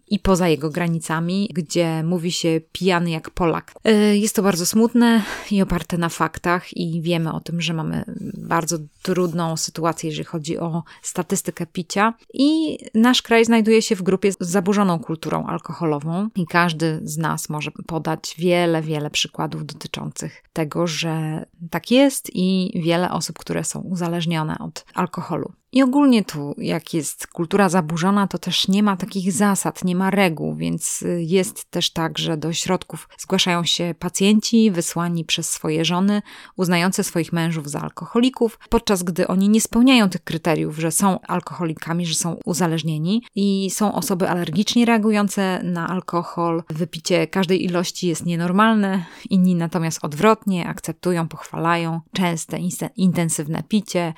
i 0.07 0.19
poza 0.19 0.47
jego 0.47 0.69
granicami, 0.69 1.49
gdzie 1.53 2.03
mówi 2.03 2.31
się 2.31 2.61
pijany 2.71 3.09
jak 3.09 3.29
Polak. 3.29 3.73
E, 3.83 4.17
jest 4.17 4.35
to 4.35 4.43
bardzo 4.43 4.65
smutne 4.65 5.23
i 5.51 5.61
oparte 5.61 5.97
na 5.97 6.09
faktach, 6.09 6.77
i 6.77 7.01
wiemy 7.01 7.33
o 7.33 7.39
tym, 7.39 7.61
że 7.61 7.73
mamy 7.73 8.03
bardzo 8.37 8.77
trudną 9.01 9.57
sytuację, 9.57 10.09
jeżeli 10.09 10.25
chodzi 10.25 10.57
o 10.57 10.83
statystykę 11.01 11.65
picia. 11.65 12.13
I 12.33 12.60
nasz 12.93 13.21
kraj 13.21 13.45
znajduje 13.45 13.81
się 13.81 13.95
w 13.95 14.01
grupie 14.01 14.31
z 14.31 14.37
zaburzoną 14.39 14.99
kulturą 14.99 15.45
alkoholową, 15.45 16.29
i 16.35 16.45
każdy 16.45 16.99
z 17.03 17.17
nas 17.17 17.49
może 17.49 17.71
podać 17.71 18.35
wiele, 18.37 18.81
wiele 18.81 19.09
przykładów 19.09 19.65
dotyczących 19.65 20.43
tego, 20.53 20.87
że 20.87 21.45
tak 21.69 21.91
jest, 21.91 22.29
i 22.33 22.71
wiele 22.83 23.11
osób, 23.11 23.39
które 23.39 23.63
są 23.63 23.79
uzależnione 23.79 24.59
od 24.59 24.85
alkoholu. 24.93 25.53
I 25.73 25.83
ogólnie 25.83 26.23
tu, 26.23 26.55
jak 26.57 26.93
jest 26.93 27.27
kultura 27.27 27.69
zaburzona, 27.69 28.27
to 28.27 28.37
też 28.37 28.67
nie 28.67 28.83
ma 28.83 28.97
takich 28.97 29.31
zasad, 29.31 29.83
nie 29.83 29.95
ma 29.95 30.09
reguł, 30.09 30.55
więc 30.55 31.01
y, 31.01 31.23
jest 31.23 31.71
też 31.71 31.89
tak, 31.89 32.17
że 32.17 32.37
do 32.37 32.53
środków 32.53 33.09
zgłaszają 33.17 33.63
się 33.63 33.95
pacjenci 33.99 34.71
wysłani 34.71 35.25
przez 35.25 35.49
swoje 35.49 35.85
żony, 35.85 36.21
uznające 36.57 37.03
swoich 37.03 37.33
mężów 37.33 37.69
za 37.69 37.81
alkoholików, 37.81 38.59
podczas 38.69 39.03
gdy 39.03 39.27
oni 39.27 39.49
nie 39.49 39.61
spełniają 39.61 40.09
tych 40.09 40.23
kryteriów, 40.23 40.77
że 40.77 40.91
są 40.91 41.19
alkoholikami, 41.21 42.05
że 42.05 42.15
są 42.15 42.37
uzależnieni 42.45 43.23
i 43.35 43.69
są 43.73 43.93
osoby 43.93 44.29
alergicznie 44.29 44.85
reagujące 44.85 45.61
na 45.63 45.87
alkohol. 45.87 46.63
Wypicie 46.69 47.27
każdej 47.27 47.65
ilości 47.65 48.07
jest 48.07 48.25
nienormalne, 48.25 49.05
inni 49.29 49.55
natomiast 49.55 49.99
odwrotnie 50.01 50.67
akceptują, 50.67 51.27
pochwalają 51.27 52.01
częste, 52.13 52.57
intensywne 52.95 53.63
picie 53.63 54.13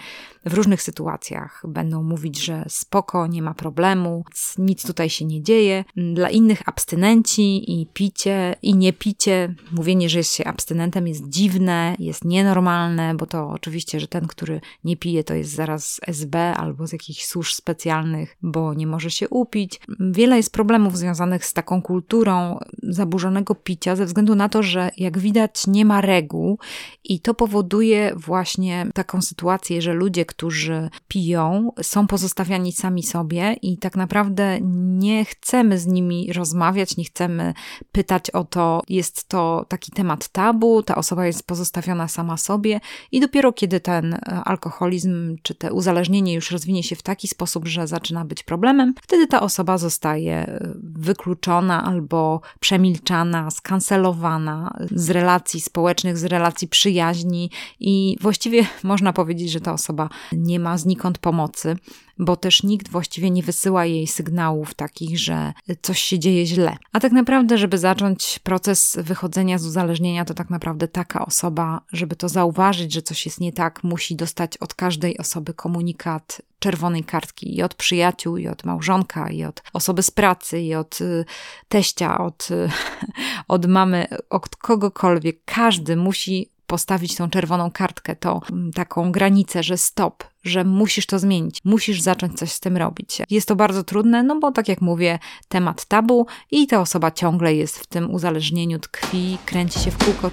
w 0.45 0.53
różnych 0.53 0.81
sytuacjach. 0.81 1.42
Będą 1.67 2.03
mówić, 2.03 2.45
że 2.45 2.65
spoko, 2.67 3.27
nie 3.27 3.41
ma 3.41 3.53
problemu, 3.53 4.23
nic 4.57 4.87
tutaj 4.87 5.09
się 5.09 5.25
nie 5.25 5.41
dzieje. 5.41 5.85
Dla 5.95 6.29
innych 6.29 6.61
abstynenci 6.65 7.81
i 7.81 7.87
picie 7.93 8.55
i 8.61 8.75
nie 8.75 8.93
picie, 8.93 9.55
mówienie, 9.71 10.09
że 10.09 10.17
jest 10.17 10.35
się 10.35 10.45
abstynentem 10.45 11.07
jest 11.07 11.29
dziwne, 11.29 11.95
jest 11.99 12.25
nienormalne, 12.25 13.15
bo 13.15 13.25
to 13.25 13.49
oczywiście, 13.49 13.99
że 13.99 14.07
ten, 14.07 14.27
który 14.27 14.61
nie 14.83 14.97
pije, 14.97 15.23
to 15.23 15.33
jest 15.33 15.51
zaraz 15.51 15.85
z 15.85 15.99
SB 16.07 16.53
albo 16.55 16.87
z 16.87 16.91
jakichś 16.91 17.25
służb 17.25 17.51
specjalnych, 17.51 18.37
bo 18.41 18.73
nie 18.73 18.87
może 18.87 19.11
się 19.11 19.29
upić. 19.29 19.79
Wiele 19.99 20.37
jest 20.37 20.53
problemów 20.53 20.97
związanych 20.97 21.45
z 21.45 21.53
taką 21.53 21.81
kulturą 21.81 22.59
zaburzonego 22.83 23.55
picia, 23.55 23.95
ze 23.95 24.05
względu 24.05 24.35
na 24.35 24.49
to, 24.49 24.63
że 24.63 24.91
jak 24.97 25.19
widać, 25.19 25.67
nie 25.67 25.85
ma 25.85 26.01
reguł 26.01 26.59
i 27.03 27.19
to 27.19 27.33
powoduje 27.33 28.13
właśnie 28.15 28.87
taką 28.93 29.21
sytuację, 29.21 29.81
że 29.81 29.93
ludzie, 29.93 30.25
którzy 30.25 30.89
piją, 31.07 31.32
są 31.81 32.07
pozostawiani 32.07 32.71
sami 32.71 33.03
sobie 33.03 33.55
i 33.61 33.77
tak 33.77 33.95
naprawdę 33.95 34.57
nie 34.61 35.25
chcemy 35.25 35.79
z 35.79 35.87
nimi 35.87 36.33
rozmawiać, 36.33 36.97
nie 36.97 37.03
chcemy 37.03 37.53
pytać 37.91 38.29
o 38.29 38.43
to. 38.43 38.81
Jest 38.89 39.27
to 39.27 39.65
taki 39.67 39.91
temat 39.91 40.27
tabu, 40.27 40.83
ta 40.83 40.95
osoba 40.95 41.25
jest 41.25 41.47
pozostawiona 41.47 42.07
sama 42.07 42.37
sobie 42.37 42.79
i 43.11 43.19
dopiero 43.19 43.53
kiedy 43.53 43.79
ten 43.79 44.19
alkoholizm 44.45 45.37
czy 45.41 45.55
te 45.55 45.73
uzależnienie 45.73 46.33
już 46.33 46.51
rozwinie 46.51 46.83
się 46.83 46.95
w 46.95 47.01
taki 47.01 47.27
sposób, 47.27 47.67
że 47.67 47.87
zaczyna 47.87 48.25
być 48.25 48.43
problemem, 48.43 48.93
wtedy 49.01 49.27
ta 49.27 49.41
osoba 49.41 49.77
zostaje 49.77 50.59
wykluczona 50.83 51.83
albo 51.83 52.41
przemilczana, 52.59 53.51
skancelowana 53.51 54.77
z 54.91 55.09
relacji 55.09 55.61
społecznych, 55.61 56.17
z 56.17 56.23
relacji 56.23 56.67
przyjaźni 56.67 57.49
i 57.79 58.17
właściwie 58.21 58.65
można 58.83 59.13
powiedzieć, 59.13 59.51
że 59.51 59.61
ta 59.61 59.73
osoba 59.73 60.09
nie 60.33 60.59
ma 60.59 60.77
znikąd 60.77 61.17
pomocy, 61.23 61.75
bo 62.19 62.35
też 62.35 62.63
nikt 62.63 62.89
właściwie 62.89 63.29
nie 63.29 63.43
wysyła 63.43 63.85
jej 63.85 64.07
sygnałów 64.07 64.73
takich, 64.73 65.19
że 65.19 65.53
coś 65.81 65.99
się 66.01 66.19
dzieje 66.19 66.45
źle. 66.45 66.77
A 66.91 66.99
tak 66.99 67.11
naprawdę, 67.11 67.57
żeby 67.57 67.77
zacząć 67.77 68.39
proces 68.43 68.97
wychodzenia 69.01 69.57
z 69.57 69.65
uzależnienia, 69.65 70.25
to 70.25 70.33
tak 70.33 70.49
naprawdę 70.49 70.87
taka 70.87 71.25
osoba, 71.25 71.81
żeby 71.91 72.15
to 72.15 72.29
zauważyć, 72.29 72.93
że 72.93 73.01
coś 73.01 73.25
jest 73.25 73.39
nie 73.39 73.53
tak, 73.53 73.83
musi 73.83 74.15
dostać 74.15 74.57
od 74.57 74.73
każdej 74.73 75.17
osoby 75.17 75.53
komunikat 75.53 76.41
czerwonej 76.59 77.03
kartki 77.03 77.57
i 77.57 77.63
od 77.63 77.75
przyjaciół, 77.75 78.37
i 78.37 78.47
od 78.47 78.63
małżonka, 78.63 79.29
i 79.29 79.43
od 79.43 79.63
osoby 79.73 80.03
z 80.03 80.11
pracy, 80.11 80.61
i 80.61 80.75
od 80.75 81.01
y, 81.01 81.25
teścia, 81.67 82.17
od, 82.17 82.51
y, 82.51 82.69
od 83.47 83.65
mamy, 83.65 84.07
od 84.29 84.55
kogokolwiek. 84.55 85.37
Każdy 85.45 85.95
musi 85.95 86.52
postawić 86.67 87.15
tą 87.15 87.29
czerwoną 87.29 87.71
kartkę, 87.71 88.15
tą 88.15 88.41
mm, 88.51 88.71
taką 88.71 89.11
granicę, 89.11 89.63
że 89.63 89.77
stop, 89.77 90.23
że 90.43 90.63
musisz 90.63 91.05
to 91.05 91.19
zmienić, 91.19 91.59
musisz 91.65 92.01
zacząć 92.01 92.39
coś 92.39 92.51
z 92.51 92.59
tym 92.59 92.77
robić. 92.77 93.21
Jest 93.29 93.47
to 93.47 93.55
bardzo 93.55 93.83
trudne, 93.83 94.23
no 94.23 94.39
bo 94.39 94.51
tak 94.51 94.67
jak 94.67 94.81
mówię, 94.81 95.19
temat 95.47 95.85
tabu 95.85 96.27
i 96.51 96.67
ta 96.67 96.81
osoba 96.81 97.11
ciągle 97.11 97.55
jest 97.55 97.79
w 97.79 97.87
tym 97.87 98.11
uzależnieniu, 98.11 98.79
tkwi, 98.79 99.37
kręci 99.45 99.79
się 99.79 99.91
w 99.91 100.05
kółko. 100.05 100.29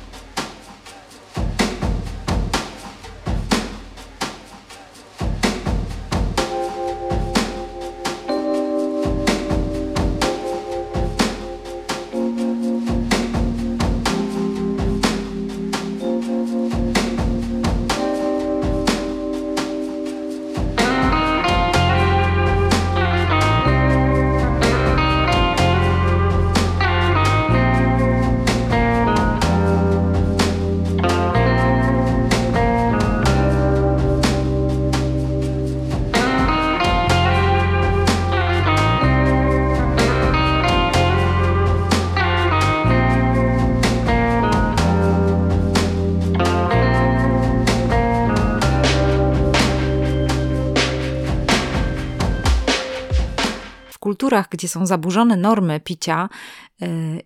Kulturach, 54.21 54.49
gdzie 54.50 54.69
są 54.69 54.87
zaburzone 54.87 55.37
normy 55.37 55.81
picia, 55.81 56.29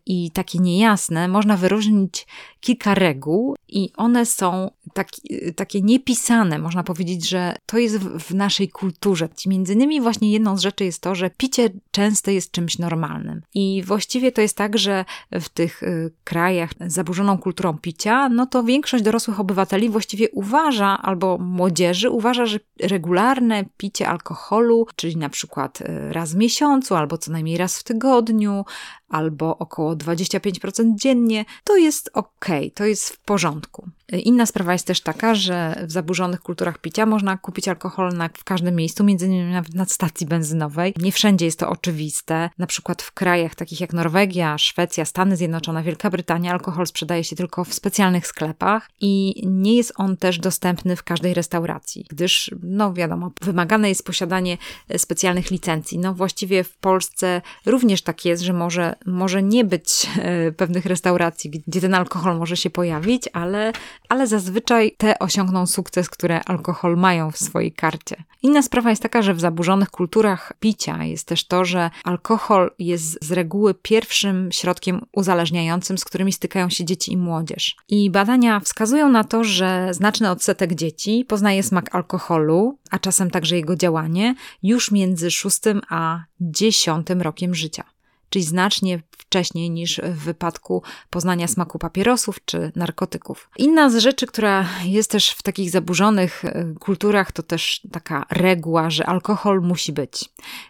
i 0.07 0.31
takie 0.31 0.59
niejasne, 0.59 1.29
można 1.29 1.57
wyróżnić 1.57 2.27
kilka 2.61 2.95
reguł, 2.95 3.57
i 3.75 3.93
one 3.97 4.27
są 4.27 4.71
taki, 4.93 5.21
takie 5.57 5.81
niepisane. 5.81 6.59
Można 6.59 6.83
powiedzieć, 6.83 7.29
że 7.29 7.57
to 7.67 7.79
jest 7.79 7.99
w, 7.99 8.19
w 8.19 8.35
naszej 8.35 8.69
kulturze. 8.69 9.29
Między 9.47 9.73
innymi, 9.73 10.01
właśnie 10.01 10.33
jedną 10.33 10.57
z 10.57 10.61
rzeczy 10.61 10.85
jest 10.85 11.03
to, 11.03 11.15
że 11.15 11.31
picie 11.31 11.71
często 11.91 12.31
jest 12.31 12.51
czymś 12.51 12.79
normalnym. 12.79 13.43
I 13.55 13.83
właściwie 13.87 14.33
to 14.33 14.41
jest 14.41 14.57
tak, 14.57 14.79
że 14.79 15.05
w 15.33 15.49
tych 15.49 15.83
y, 15.83 16.13
krajach 16.25 16.71
z 16.87 16.93
zaburzoną 16.93 17.39
kulturą 17.39 17.79
picia, 17.79 18.29
no 18.29 18.47
to 18.47 18.65
większość 18.65 19.05
dorosłych 19.05 19.41
obywateli 19.41 19.91
właściwie 19.91 20.31
uważa, 20.31 20.99
albo 21.03 21.39
młodzieży 21.39 22.11
uważa, 22.11 22.47
że 22.47 22.59
regularne 22.81 23.65
picie 23.77 24.09
alkoholu, 24.09 24.87
czyli 24.97 25.17
na 25.17 25.29
przykład 25.29 25.83
raz 26.11 26.33
w 26.33 26.37
miesiącu, 26.37 26.95
albo 26.95 27.19
co 27.19 27.33
najmniej 27.33 27.57
raz 27.57 27.79
w 27.79 27.85
tygodniu, 27.85 28.65
albo 29.09 29.59
około 29.59 29.97
25% 29.97 30.95
dziennie, 30.95 31.45
to 31.65 31.77
jest 31.77 32.11
ok, 32.13 32.47
to 32.75 32.85
jest 32.85 33.09
w 33.09 33.19
porządku. 33.19 33.89
Inna 34.13 34.47
sprawa 34.47 34.73
jest 34.73 34.87
też 34.87 35.01
taka, 35.01 35.35
że 35.35 35.85
w 35.87 35.93
zaburzonych 35.93 36.41
kulturach 36.41 36.79
picia 36.79 37.07
można 37.07 37.39
kupić 37.39 37.69
alkohol 37.69 38.13
na, 38.13 38.29
w 38.29 38.45
każdym 38.45 38.77
miejscu, 38.77 39.05
między 39.05 39.27
innymi 39.27 39.53
nawet 39.53 39.75
na 39.75 39.85
stacji 39.85 40.27
benzynowej. 40.27 40.95
Nie 40.99 41.13
wszędzie 41.13 41.45
jest 41.47 41.59
to 41.59 41.69
oczywiste. 41.69 42.51
Na 42.59 42.67
przykład 42.67 43.03
w 43.03 43.13
krajach 43.13 43.55
takich 43.55 43.81
jak 43.81 43.93
Norwegia, 43.93 44.59
Szwecja, 44.59 45.05
Stany 45.05 45.37
Zjednoczone, 45.37 45.83
Wielka 45.83 46.11
Brytania 46.11 46.53
alkohol 46.53 46.87
sprzedaje 46.87 47.25
się 47.25 47.37
tylko 47.37 47.65
w 47.65 47.75
specjalnych 47.75 48.27
sklepach 48.27 48.91
i 49.01 49.43
nie 49.47 49.77
jest 49.77 49.93
on 49.97 50.17
też 50.17 50.39
dostępny 50.39 50.97
w 50.97 51.03
każdej 51.03 51.35
restauracji, 51.35 52.07
gdyż, 52.11 52.51
no 52.63 52.93
wiadomo, 52.93 53.31
wymagane 53.41 53.89
jest 53.89 54.05
posiadanie 54.05 54.59
specjalnych 54.97 55.51
licencji. 55.51 55.99
No 55.99 56.15
właściwie 56.15 56.65
w 56.65 56.77
Polsce 56.77 57.43
również 57.67 58.03
tak 58.03 58.25
jest, 58.25 58.43
że 58.43 58.53
może, 58.53 58.95
może 59.07 59.43
nie 59.43 59.65
być 59.65 60.07
e, 60.19 60.53
pewnych 60.53 60.87
restauracji, 60.87 61.51
gdzie 61.67 61.81
ten 61.81 61.95
alkohol 61.95 62.39
może 62.39 62.57
się 62.57 62.71
pojawić, 62.71 63.29
ale 63.33 63.73
ale 64.09 64.27
zazwyczaj 64.27 64.95
te 64.99 65.19
osiągną 65.19 65.67
sukces, 65.67 66.11
które 66.11 66.45
alkohol 66.45 66.97
mają 66.97 67.31
w 67.31 67.39
swojej 67.39 67.73
karcie. 67.73 68.25
Inna 68.43 68.63
sprawa 68.63 68.91
jest 68.91 69.03
taka, 69.03 69.23
że 69.23 69.35
w 69.35 69.41
zaburzonych 69.41 69.91
kulturach 69.91 70.53
picia 70.61 71.05
jest 71.05 71.29
też 71.29 71.47
to, 71.47 71.65
że 71.65 71.91
alkohol 72.05 72.71
jest 72.79 73.25
z 73.25 73.33
reguły 73.33 73.75
pierwszym 73.75 74.53
środkiem 74.53 75.07
uzależniającym, 75.13 75.99
z 75.99 76.05
którymi 76.05 76.33
stykają 76.33 76.69
się 76.71 76.85
dzieci 76.85 77.13
i 77.13 77.17
młodzież. 77.17 77.77
I 77.89 78.11
badania 78.11 78.61
wskazują 78.61 79.09
na 79.09 79.25
to, 79.25 79.45
że 79.45 79.89
znaczny 79.91 80.31
odsetek 80.31 80.75
dzieci 80.75 81.25
poznaje 81.29 81.63
smak 81.63 81.95
alkoholu, 81.95 82.79
a 82.91 82.99
czasem 82.99 83.31
także 83.31 83.57
jego 83.57 83.77
działanie, 83.77 84.35
już 84.63 84.91
między 84.91 85.31
6 85.31 85.61
a 85.89 86.25
10 86.41 87.07
rokiem 87.11 87.55
życia. 87.55 87.94
Czyli 88.35 88.45
znacznie 88.45 89.00
wcześniej 89.11 89.71
niż 89.71 90.00
w 90.05 90.25
wypadku 90.25 90.83
poznania 91.11 91.49
smaku 91.49 91.79
papierosów 91.79 92.45
czy 92.45 92.73
narkotyków. 92.76 93.50
Inna 93.59 93.91
z 93.91 93.97
rzeczy, 93.97 94.26
która 94.26 94.67
jest 94.85 95.11
też 95.11 95.31
w 95.31 95.43
takich 95.43 95.71
zaburzonych 95.71 96.45
e, 96.45 96.75
kulturach, 96.81 97.33
to 97.33 97.43
też 97.43 97.81
taka 97.93 98.26
reguła, 98.31 98.91
że 98.91 99.07
alkohol 99.07 99.61
musi 99.61 99.93
być. 99.93 100.25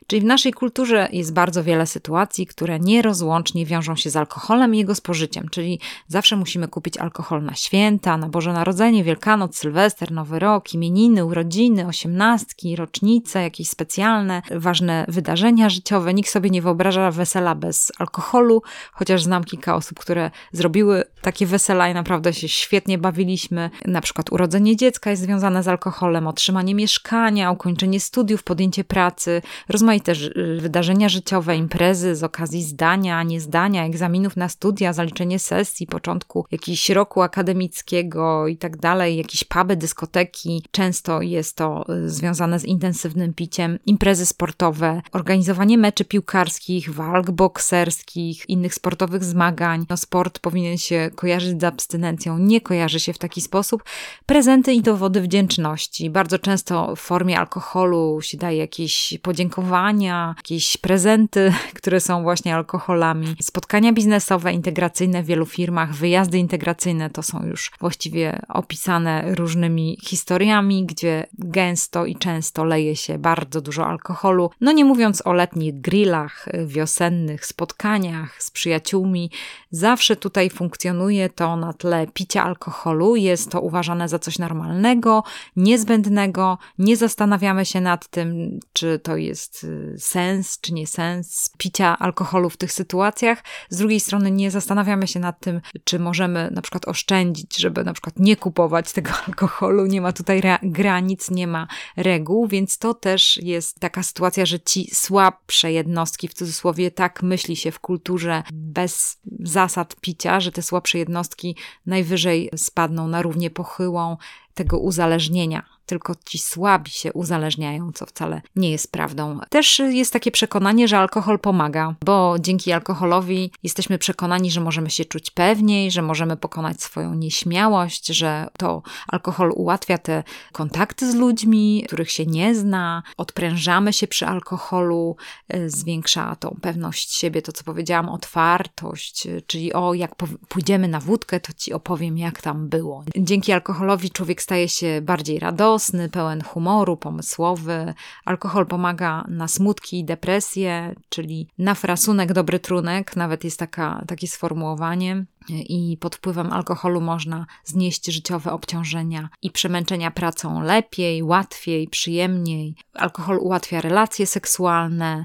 Czyli 0.07 0.23
w 0.23 0.25
naszej 0.25 0.53
kulturze 0.53 1.09
jest 1.13 1.33
bardzo 1.33 1.65
wiele 1.65 1.87
sytuacji, 1.87 2.47
które 2.47 2.81
nierozłącznie 2.81 3.67
wiążą 3.67 3.97
się 3.97 4.11
z 4.11 4.17
alkoholem 4.17 4.75
i 4.75 4.79
jego 4.79 4.95
spożyciem, 4.95 5.49
czyli 5.49 5.81
zawsze 6.09 6.37
musimy 6.37 6.69
kupić 6.69 6.99
alkohol 6.99 7.45
na 7.45 7.55
święta, 7.55 8.17
na 8.17 8.29
Boże 8.29 8.53
Narodzenie, 8.53 9.05
Wielkanoc, 9.05 9.57
Sylwester, 9.57 10.13
Nowy 10.13 10.39
Rok, 10.39 10.75
imieniny, 10.75 11.25
urodziny, 11.25 11.87
osiemnastki, 11.87 12.77
rocznice, 12.77 13.43
jakieś 13.43 13.69
specjalne, 13.69 14.43
ważne 14.51 15.05
wydarzenia 15.09 15.69
życiowe. 15.69 16.15
Nikt 16.15 16.31
sobie 16.31 16.51
nie 16.51 16.63
wyobraża 16.63 17.11
wesela 17.11 17.54
bez 17.55 17.93
alkoholu, 17.99 18.63
chociaż 18.93 19.23
znam 19.23 19.45
kilka 19.45 19.75
osób, 19.75 19.99
które 19.99 20.31
zrobiły 20.53 21.05
takie 21.21 21.47
wesela 21.47 21.89
i 21.89 21.95
naprawdę 21.95 22.33
się 22.33 22.49
świetnie 22.49 22.99
bawiliśmy. 22.99 23.71
Na 23.85 24.01
przykład 24.01 24.33
urodzenie 24.33 24.77
dziecka 24.77 25.11
jest 25.11 25.23
związane 25.23 25.63
z 25.63 25.69
alkoholem, 25.69 26.27
otrzymanie 26.27 26.75
mieszkania, 26.75 27.51
ukończenie 27.51 28.01
studiów, 28.01 28.43
podjęcie 28.43 28.85
pracy, 28.85 29.43
rozmaite 29.69 30.13
wydarzenia 30.59 31.09
życiowe, 31.09 31.57
imprezy 31.57 32.17
z 32.17 32.23
okazji 32.23 32.63
zdania, 32.63 33.23
niezdania, 33.23 33.85
egzaminów 33.85 34.37
na 34.37 34.49
studia, 34.49 34.93
zaliczenie 34.93 35.39
sesji, 35.39 35.87
początku 35.87 36.47
jakiegoś 36.51 36.91
roku 36.91 37.23
akademickiego 37.23 38.49
i 38.49 38.57
tak 38.57 38.77
dalej, 38.77 39.17
jakieś 39.17 39.45
puby, 39.45 39.77
dyskoteki. 39.77 40.63
Często 40.71 41.23
jest 41.23 41.57
to 41.57 41.85
y, 41.89 42.11
związane 42.11 42.59
z 42.59 42.65
intensywnym 42.65 43.35
piciem, 43.35 43.79
imprezy 43.87 44.27
sportowe, 44.27 45.03
organizowanie 45.13 45.79
meczy 45.79 46.05
piłkarskich, 46.05 46.95
walk 46.95 47.31
bokserskich, 47.35 48.49
innych 48.49 48.75
sportowych 48.75 49.25
zmagań. 49.25 49.87
No, 49.91 49.97
sport 49.97 50.39
powinien 50.39 50.79
się 50.79 51.11
kojarzyć 51.15 51.61
z 51.61 51.65
abstynencją, 51.65 52.39
nie 52.39 52.61
kojarzy 52.61 53.01
się 53.01 53.13
w 53.13 53.19
taki 53.19 53.41
sposób. 53.41 53.85
Prezenty 54.27 54.73
i 54.73 54.83
dowody 54.83 55.21
wdzięczności. 55.21 56.11
Bardzo 56.11 56.39
często 56.39 56.97
w 56.97 57.01
formie 57.01 57.39
alkoholu 57.39 58.19
się 58.23 58.39
daje 58.39 58.59
jakieś 58.59 59.19
podziękowania, 59.23 60.35
jakieś 60.37 60.77
prezenty, 60.77 61.53
które 61.79 62.01
są 62.01 62.23
właśnie 62.23 62.55
alkoholami. 62.55 63.37
Spotkania 63.43 63.93
biznesowe, 63.93 64.53
integracyjne 64.53 65.23
w 65.23 65.27
wielu 65.27 65.47
firmach, 65.47 65.95
wyjazdy 65.95 66.39
integracyjne 66.39 67.11
to 67.11 67.23
są 67.23 67.47
już 67.47 67.71
właściwie 67.81 68.43
opisane 68.49 69.35
różnymi 69.35 69.99
historiami, 70.03 70.87
gdzie 70.87 71.27
gęsto 71.39 72.07
i 72.07 72.17
często 72.17 72.65
leje 72.65 72.97
się 72.97 73.19
bardzo 73.19 73.61
dużo 73.61 73.87
alkoholu. 73.87 74.51
No 74.61 74.73
nie 74.73 74.85
mówiąc 74.85 75.27
o 75.27 75.33
letnich 75.33 75.81
grillach, 75.81 76.49
wiosennych 76.67 77.24
spotkaniach 77.41 78.43
z 78.43 78.51
przyjaciółmi, 78.51 79.31
zawsze 79.71 80.17
tutaj 80.17 80.51
funkcjonuje 80.51 81.29
to 81.29 81.57
na 81.57 81.73
tle 81.73 82.07
picia 82.15 82.45
alkoholu. 82.45 83.17
Jest 83.17 83.51
to 83.51 83.61
uważane 83.61 84.09
za 84.09 84.19
coś 84.19 84.39
normalnego, 84.39 85.23
niezbędnego. 85.57 86.59
Nie 86.79 86.97
zastanawiamy 86.97 87.67
się 87.67 87.81
nad 87.81 88.09
tym, 88.09 88.61
czy 88.73 88.99
to 88.99 89.17
jest 89.17 89.65
y, 89.65 89.95
sens, 89.99 90.61
czy 90.61 90.75
nie 90.75 90.87
sens 90.87 91.51
picia 91.59 91.99
alkoholu 91.99 92.51
w 92.51 92.57
tych 92.57 92.73
sytuacjach. 92.73 93.45
Z 93.69 93.77
drugiej 93.77 94.01
strony 94.01 94.31
nie 94.31 94.51
zastanawiamy 94.51 95.07
się 95.07 95.21
nad 95.21 95.41
tym, 95.41 95.61
czy 95.85 95.99
możemy 95.99 96.51
na 96.51 96.63
przykład 96.63 96.89
oszczędzić, 96.89 97.57
żeby 97.57 97.85
na 97.85 97.93
przykład 97.93 98.19
nie 98.19 98.37
kupować 98.37 98.93
tego 98.93 99.11
alkoholu. 99.29 99.87
Nie 99.87 100.01
ma 100.01 100.13
tutaj 100.13 100.43
granic, 100.63 101.31
nie 101.31 101.47
ma 101.47 101.67
reguł, 101.97 102.47
więc 102.47 102.79
to 102.79 102.95
też 102.95 103.37
jest 103.43 103.81
taka 103.81 104.03
sytuacja, 104.03 104.47
że 104.47 104.61
ci 104.61 104.95
słabsze 104.95 105.73
jednostki, 105.73 106.29
w 106.29 106.35
cudzysłowie 106.35 106.91
tak 106.91 107.14
myśli 107.23 107.57
się 107.57 107.71
w 107.71 107.81
kulturze 107.81 108.43
bez 108.53 109.19
zasad 109.41 109.97
picia, 110.01 110.41
że 110.41 110.53
te 110.53 110.63
słabsze 110.63 110.99
jednostki 110.99 111.57
najwyżej 111.87 112.51
spadną 112.57 113.09
na 113.09 113.23
równie 113.23 113.51
pochyłą 113.51 114.17
tego 114.55 114.79
uzależnienia 114.79 115.74
tylko 115.87 116.15
ci 116.25 116.39
słabi 116.39 116.91
się 116.91 117.13
uzależniają, 117.13 117.93
co 117.93 118.07
wcale 118.07 118.43
nie 118.57 118.71
jest 118.71 118.93
prawdą. 118.93 119.41
Też 119.51 119.79
jest 119.79 120.13
takie 120.13 120.31
przekonanie, 120.31 120.89
że 120.89 120.99
alkohol 120.99 121.39
pomaga, 121.39 121.95
bo 122.05 122.37
dzięki 122.41 122.73
alkoholowi 122.73 123.51
jesteśmy 123.63 123.99
przekonani, 123.99 124.51
że 124.51 124.61
możemy 124.61 124.91
się 124.91 125.05
czuć 125.05 125.31
pewniej, 125.31 125.91
że 125.91 126.03
możemy 126.03 126.37
pokonać 126.37 126.83
swoją 126.83 127.15
nieśmiałość, 127.15 128.07
że 128.07 128.49
to 128.59 128.83
alkohol 129.09 129.53
ułatwia 129.55 129.99
te 129.99 130.23
kontakty 130.53 131.13
z 131.13 131.15
ludźmi, 131.15 131.85
których 131.87 132.11
się 132.11 132.27
nie 132.27 132.55
zna, 132.55 133.03
odprężamy 133.17 133.93
się 133.93 134.07
przy 134.07 134.27
alkoholu, 134.27 135.17
e, 135.49 135.71
zwiększa 135.71 136.37
tą 136.37 136.59
pewność 136.63 137.15
siebie, 137.15 137.43
to 137.43 137.53
co 137.53 137.65
powiedziałam, 137.65 138.09
otwartość, 138.09 139.27
e, 139.27 139.41
czyli 139.41 139.73
o, 139.73 139.95
jak 139.95 140.15
pójdziemy 140.49 140.89
na 140.89 141.01
wódkę, 141.01 141.41
to 141.41 141.53
ci 141.53 141.73
opowiem, 141.73 142.19
jak 142.19 142.43
tam 142.43 142.69
było. 142.69 143.05
Dzięki 143.17 143.53
alkoholowi 143.53 144.11
człowiek 144.11 144.43
staje 144.43 144.69
się 144.69 145.01
bardziej 145.03 145.39
radosny, 145.39 145.74
radosny, 145.75 146.09
pełen 146.09 146.43
humoru, 146.43 146.97
pomysłowy. 146.97 147.95
Alkohol 148.25 148.67
pomaga 148.67 149.25
na 149.29 149.49
smutki 149.49 149.99
i 149.99 150.05
depresję, 150.05 150.95
czyli 151.09 151.49
na 151.59 151.75
frasunek 151.75 152.33
dobry 152.33 152.59
trunek, 152.59 153.17
nawet 153.17 153.45
jest 153.45 153.59
taka, 153.59 154.05
takie 154.09 154.29
sformułowanie. 154.29 155.25
I 155.49 155.97
pod 156.01 156.17
wpływem 156.17 156.53
alkoholu 156.53 157.01
można 157.01 157.47
znieść 157.65 158.07
życiowe 158.07 158.53
obciążenia 158.53 159.29
i 159.43 159.51
przemęczenia 159.51 160.11
pracą 160.11 160.63
lepiej, 160.63 161.23
łatwiej, 161.23 161.89
przyjemniej. 161.89 162.75
Alkohol 162.95 163.39
ułatwia 163.41 163.81
relacje 163.81 164.27
seksualne, 164.27 165.25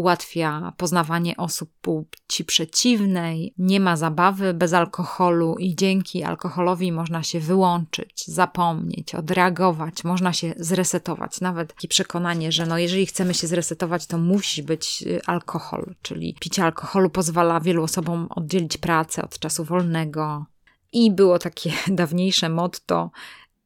ułatwia 0.00 0.72
poznawanie 0.76 1.36
osób 1.36 1.70
płci 1.80 2.44
przeciwnej, 2.44 3.54
nie 3.58 3.80
ma 3.80 3.96
zabawy 3.96 4.54
bez 4.54 4.72
alkoholu 4.72 5.56
i 5.58 5.76
dzięki 5.76 6.22
alkoholowi 6.22 6.92
można 6.92 7.22
się 7.22 7.40
wyłączyć, 7.40 8.26
zapomnieć, 8.26 9.14
odreagować, 9.14 10.04
można 10.04 10.32
się 10.32 10.54
zresetować. 10.56 11.40
Nawet 11.40 11.74
takie 11.74 11.88
przekonanie, 11.88 12.52
że 12.52 12.66
no 12.66 12.78
jeżeli 12.78 13.06
chcemy 13.06 13.34
się 13.34 13.46
zresetować, 13.46 14.06
to 14.06 14.18
musi 14.18 14.62
być 14.62 15.04
y, 15.06 15.20
alkohol, 15.26 15.94
czyli 16.02 16.34
picie 16.40 16.64
alkoholu 16.64 17.10
pozwala 17.10 17.60
wielu 17.60 17.82
osobom 17.82 18.26
oddzielić 18.30 18.76
pracę 18.78 19.22
od 19.22 19.38
czasu 19.38 19.64
wolnego. 19.64 20.46
I 20.92 21.10
było 21.10 21.38
takie 21.38 21.72
dawniejsze 22.02 22.48
motto: 22.48 23.10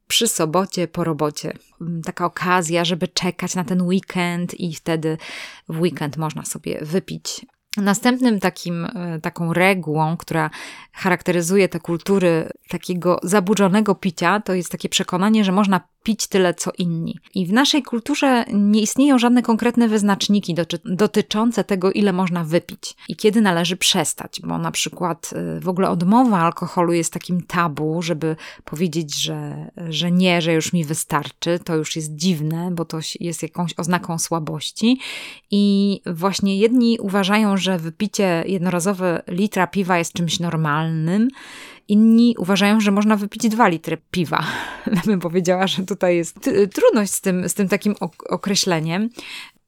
przy 0.07 0.27
sobocie 0.27 0.87
po 0.87 1.03
robocie. 1.03 1.53
Mm, 1.81 2.01
taka 2.01 2.25
okazja, 2.25 2.85
żeby 2.85 3.07
czekać 3.07 3.55
na 3.55 3.63
ten 3.63 3.81
weekend 3.81 4.59
i 4.59 4.75
wtedy 4.75 5.17
w 5.69 5.79
weekend 5.79 6.17
można 6.17 6.45
sobie 6.45 6.79
wypić. 6.81 7.45
Następnym 7.77 8.39
takim, 8.39 8.85
e, 8.85 9.19
taką 9.21 9.53
regułą, 9.53 10.17
która 10.17 10.49
charakteryzuje 10.93 11.69
te 11.69 11.79
kultury 11.79 12.49
takiego 12.69 13.19
zaburzonego 13.23 13.95
picia, 13.95 14.39
to 14.39 14.53
jest 14.53 14.71
takie 14.71 14.89
przekonanie, 14.89 15.43
że 15.43 15.51
można 15.51 15.81
pić 16.05 16.27
tyle 16.27 16.53
co 16.53 16.71
inni. 16.77 17.19
I 17.35 17.45
w 17.45 17.53
naszej 17.53 17.83
kulturze 17.83 18.45
nie 18.53 18.81
istnieją 18.81 19.19
żadne 19.19 19.41
konkretne 19.41 19.87
wyznaczniki 19.87 20.55
dotyczące 20.85 21.63
tego, 21.63 21.91
ile 21.91 22.13
można 22.13 22.43
wypić 22.43 22.95
i 23.09 23.15
kiedy 23.15 23.41
należy 23.41 23.77
przestać, 23.77 24.41
bo 24.43 24.57
na 24.57 24.71
przykład 24.71 25.33
y, 25.57 25.59
w 25.59 25.69
ogóle 25.69 25.89
odmowa 25.89 26.39
alkoholu 26.39 26.93
jest 26.93 27.13
takim 27.13 27.41
tabu, 27.41 28.01
żeby 28.01 28.35
powiedzieć, 28.65 29.15
że, 29.15 29.71
że 29.89 30.11
nie, 30.11 30.41
że 30.41 30.53
już 30.53 30.73
mi 30.73 30.83
wystarczy. 30.83 31.59
To 31.63 31.75
już 31.75 31.95
jest 31.95 32.15
dziwne, 32.15 32.69
bo 32.71 32.85
to 32.85 32.99
jest 33.19 33.43
jakąś 33.43 33.73
oznaką 33.77 34.19
słabości. 34.19 34.99
I 35.51 36.01
właśnie 36.05 36.57
jedni 36.57 36.99
uważają, 36.99 37.57
że 37.57 37.79
wypicie 37.79 38.43
jednorazowe 38.47 39.23
litra 39.27 39.67
piwa 39.67 39.97
jest 39.97 40.13
czymś 40.13 40.39
normalnym. 40.39 41.27
Inni 41.87 42.35
uważają, 42.37 42.79
że 42.79 42.91
można 42.91 43.15
wypić 43.15 43.49
dwa 43.49 43.67
litry 43.67 43.97
piwa. 44.11 44.43
bym 45.05 45.19
powiedziała, 45.19 45.67
że 45.67 45.83
tutaj 45.83 46.15
jest 46.15 46.39
trudność 46.73 47.13
z 47.13 47.21
tym, 47.21 47.49
z 47.49 47.53
tym 47.53 47.67
takim 47.67 47.95
określeniem. 48.29 49.09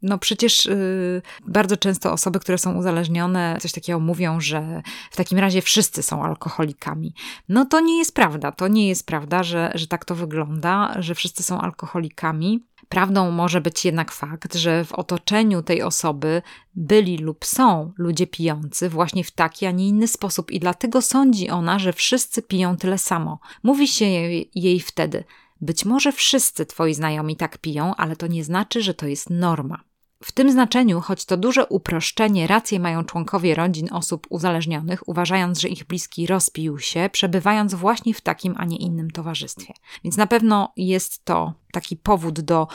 No 0.02 0.18
przecież 0.18 0.66
yy, 0.66 1.22
bardzo 1.48 1.78
często 1.78 2.12
osoby, 2.12 2.40
które 2.40 2.58
są 2.58 2.74
uzależnione, 2.74 3.58
coś 3.62 3.72
takiego 3.72 4.00
mówią, 4.00 4.42
że 4.42 4.82
w 5.12 5.16
takim 5.16 5.38
razie 5.38 5.62
wszyscy 5.62 6.04
są 6.04 6.24
alkoholikami. 6.24 7.14
No 7.50 7.66
to 7.66 7.80
nie 7.80 7.98
jest 7.98 8.16
prawda. 8.16 8.52
To 8.52 8.68
nie 8.68 8.88
jest 8.88 9.06
prawda, 9.06 9.44
że, 9.44 9.72
że 9.76 9.88
tak 9.88 10.06
to 10.06 10.16
wygląda, 10.16 10.96
że 11.00 11.16
wszyscy 11.16 11.44
są 11.44 11.62
alkoholikami. 11.62 12.64
Prawdą 12.90 13.32
może 13.32 13.62
być 13.62 13.86
jednak 13.86 14.12
fakt, 14.12 14.56
że 14.56 14.86
w 14.86 14.94
otoczeniu 14.94 15.64
tej 15.64 15.82
osoby 15.82 16.42
byli 16.76 17.18
lub 17.18 17.46
są 17.46 17.94
ludzie 17.98 18.28
pijący 18.28 18.90
właśnie 18.90 19.24
w 19.24 19.32
taki, 19.32 19.66
a 19.66 19.72
nie 19.72 19.88
inny 19.88 20.08
sposób, 20.08 20.52
i 20.52 20.60
dlatego 20.60 21.02
sądzi 21.02 21.50
ona, 21.50 21.80
że 21.80 21.94
wszyscy 21.94 22.42
piją 22.42 22.78
tyle 22.78 22.98
samo. 22.98 23.40
Mówi 23.64 23.88
się 23.88 24.06
jej, 24.06 24.52
jej 24.56 24.80
wtedy: 24.80 25.24
Być 25.62 25.86
może 25.86 26.12
wszyscy 26.12 26.66
twoi 26.66 26.94
znajomi 26.94 27.36
tak 27.36 27.58
piją, 27.58 27.96
ale 27.96 28.16
to 28.16 28.28
nie 28.28 28.44
znaczy, 28.44 28.82
że 28.82 28.94
to 28.94 29.08
jest 29.08 29.30
norma. 29.30 29.84
W 30.24 30.32
tym 30.32 30.52
znaczeniu, 30.52 31.02
choć 31.02 31.26
to 31.26 31.38
duże 31.38 31.66
uproszczenie, 31.66 32.48
racje 32.48 32.80
mają 32.80 33.04
członkowie 33.04 33.56
rodzin 33.56 33.88
osób 33.92 34.28
uzależnionych, 34.30 35.10
uważając, 35.10 35.60
że 35.60 35.68
ich 35.68 35.84
bliski 35.84 36.28
rozpił 36.28 36.80
się, 36.80 37.10
przebywając 37.12 37.74
właśnie 37.74 38.14
w 38.14 38.22
takim, 38.22 38.56
a 38.58 38.66
nie 38.66 38.78
innym 38.78 39.12
towarzystwie. 39.12 39.74
Więc 40.04 40.18
na 40.18 40.28
pewno 40.28 40.74
jest 40.78 41.26
to 41.26 41.54
taki 41.72 41.98
powód 41.98 42.40
do 42.40 42.68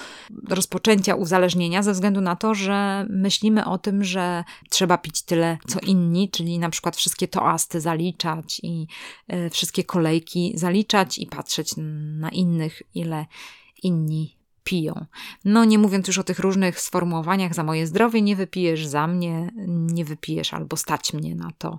rozpoczęcia 0.48 1.14
uzależnienia, 1.14 1.82
ze 1.82 1.92
względu 1.92 2.20
na 2.20 2.36
to, 2.36 2.54
że 2.54 3.06
myślimy 3.10 3.64
o 3.64 3.78
tym, 3.78 4.04
że 4.04 4.44
trzeba 4.70 4.98
pić 4.98 5.22
tyle 5.22 5.58
co 5.68 5.80
inni, 5.80 6.30
czyli 6.30 6.58
na 6.58 6.70
przykład 6.70 6.96
wszystkie 6.96 7.28
toasty 7.28 7.80
zaliczać 7.80 8.60
i 8.62 8.86
y, 9.32 9.50
wszystkie 9.50 9.84
kolejki 9.84 10.52
zaliczać 10.54 11.18
i 11.18 11.26
patrzeć 11.26 11.74
na 12.18 12.28
innych, 12.28 12.82
ile 12.94 13.26
inni 13.82 14.41
piją. 14.64 15.06
No 15.44 15.64
nie 15.64 15.78
mówiąc 15.78 16.06
już 16.06 16.18
o 16.18 16.24
tych 16.24 16.38
różnych 16.38 16.80
sformułowaniach 16.80 17.54
za 17.54 17.64
moje 17.64 17.86
zdrowie, 17.86 18.22
nie 18.22 18.36
wypijesz 18.36 18.86
za 18.86 19.06
mnie, 19.06 19.50
nie 19.68 20.04
wypijesz 20.04 20.54
albo 20.54 20.76
stać 20.76 21.12
mnie 21.12 21.34
na 21.34 21.50
to 21.58 21.78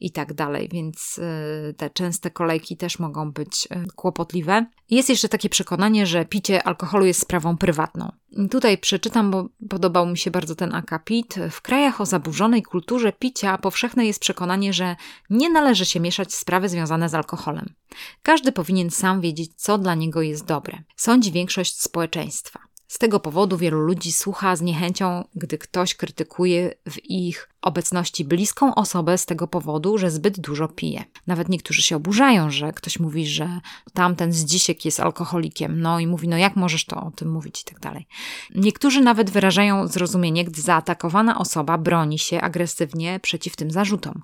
i 0.00 0.10
tak 0.10 0.34
dalej, 0.34 0.68
więc 0.72 1.18
y, 1.18 1.74
te 1.76 1.90
częste 1.90 2.30
kolejki 2.30 2.76
też 2.76 2.98
mogą 2.98 3.32
być 3.32 3.68
y, 3.72 3.86
kłopotliwe. 3.96 4.66
Jest 4.90 5.08
jeszcze 5.08 5.28
takie 5.28 5.48
przekonanie, 5.48 6.06
że 6.06 6.24
picie 6.24 6.62
alkoholu 6.62 7.06
jest 7.06 7.20
sprawą 7.20 7.56
prywatną. 7.56 8.12
Tutaj 8.50 8.78
przeczytam, 8.78 9.30
bo 9.30 9.48
podobał 9.68 10.06
mi 10.06 10.18
się 10.18 10.30
bardzo 10.30 10.54
ten 10.54 10.74
akapit. 10.74 11.34
W 11.50 11.62
krajach 11.62 12.00
o 12.00 12.06
zaburzonej 12.06 12.62
kulturze 12.62 13.12
picia 13.12 13.58
powszechne 13.58 14.06
jest 14.06 14.20
przekonanie, 14.20 14.72
że 14.72 14.96
nie 15.30 15.50
należy 15.50 15.84
się 15.84 16.00
mieszać 16.00 16.34
sprawy 16.34 16.68
związane 16.68 17.08
z 17.08 17.14
alkoholem. 17.14 17.74
Każdy 18.22 18.52
powinien 18.52 18.90
sam 18.90 19.20
wiedzieć, 19.20 19.50
co 19.56 19.78
dla 19.78 19.94
niego 19.94 20.22
jest 20.22 20.44
dobre. 20.44 20.82
Sądzi 20.96 21.32
większość 21.32 21.80
społeczeństwa. 21.80 22.60
Z 22.90 22.98
tego 22.98 23.20
powodu 23.20 23.56
wielu 23.56 23.80
ludzi 23.80 24.12
słucha 24.12 24.56
z 24.56 24.60
niechęcią, 24.60 25.24
gdy 25.34 25.58
ktoś 25.58 25.94
krytykuje 25.94 26.74
w 26.90 27.04
ich 27.04 27.49
obecności 27.62 28.24
bliską 28.24 28.74
osobę 28.74 29.18
z 29.18 29.26
tego 29.26 29.48
powodu, 29.48 29.98
że 29.98 30.10
zbyt 30.10 30.40
dużo 30.40 30.68
pije. 30.68 31.04
Nawet 31.26 31.48
niektórzy 31.48 31.82
się 31.82 31.96
oburzają, 31.96 32.50
że 32.50 32.72
ktoś 32.72 33.00
mówi, 33.00 33.26
że 33.26 33.60
tamten 33.92 34.32
z 34.32 34.44
dzisiek 34.44 34.84
jest 34.84 35.00
alkoholikiem, 35.00 35.80
no 35.80 36.00
i 36.00 36.06
mówi, 36.06 36.28
no 36.28 36.36
jak 36.36 36.56
możesz 36.56 36.84
to 36.84 37.02
o 37.02 37.10
tym 37.10 37.32
mówić 37.32 37.60
i 37.62 37.64
tak 37.64 37.80
dalej. 37.80 38.06
Niektórzy 38.54 39.00
nawet 39.00 39.30
wyrażają 39.30 39.88
zrozumienie, 39.88 40.44
gdy 40.44 40.62
zaatakowana 40.62 41.38
osoba 41.38 41.78
broni 41.78 42.18
się 42.18 42.40
agresywnie 42.40 43.20
przeciw 43.20 43.56
tym 43.56 43.70
zarzutom. 43.70 44.22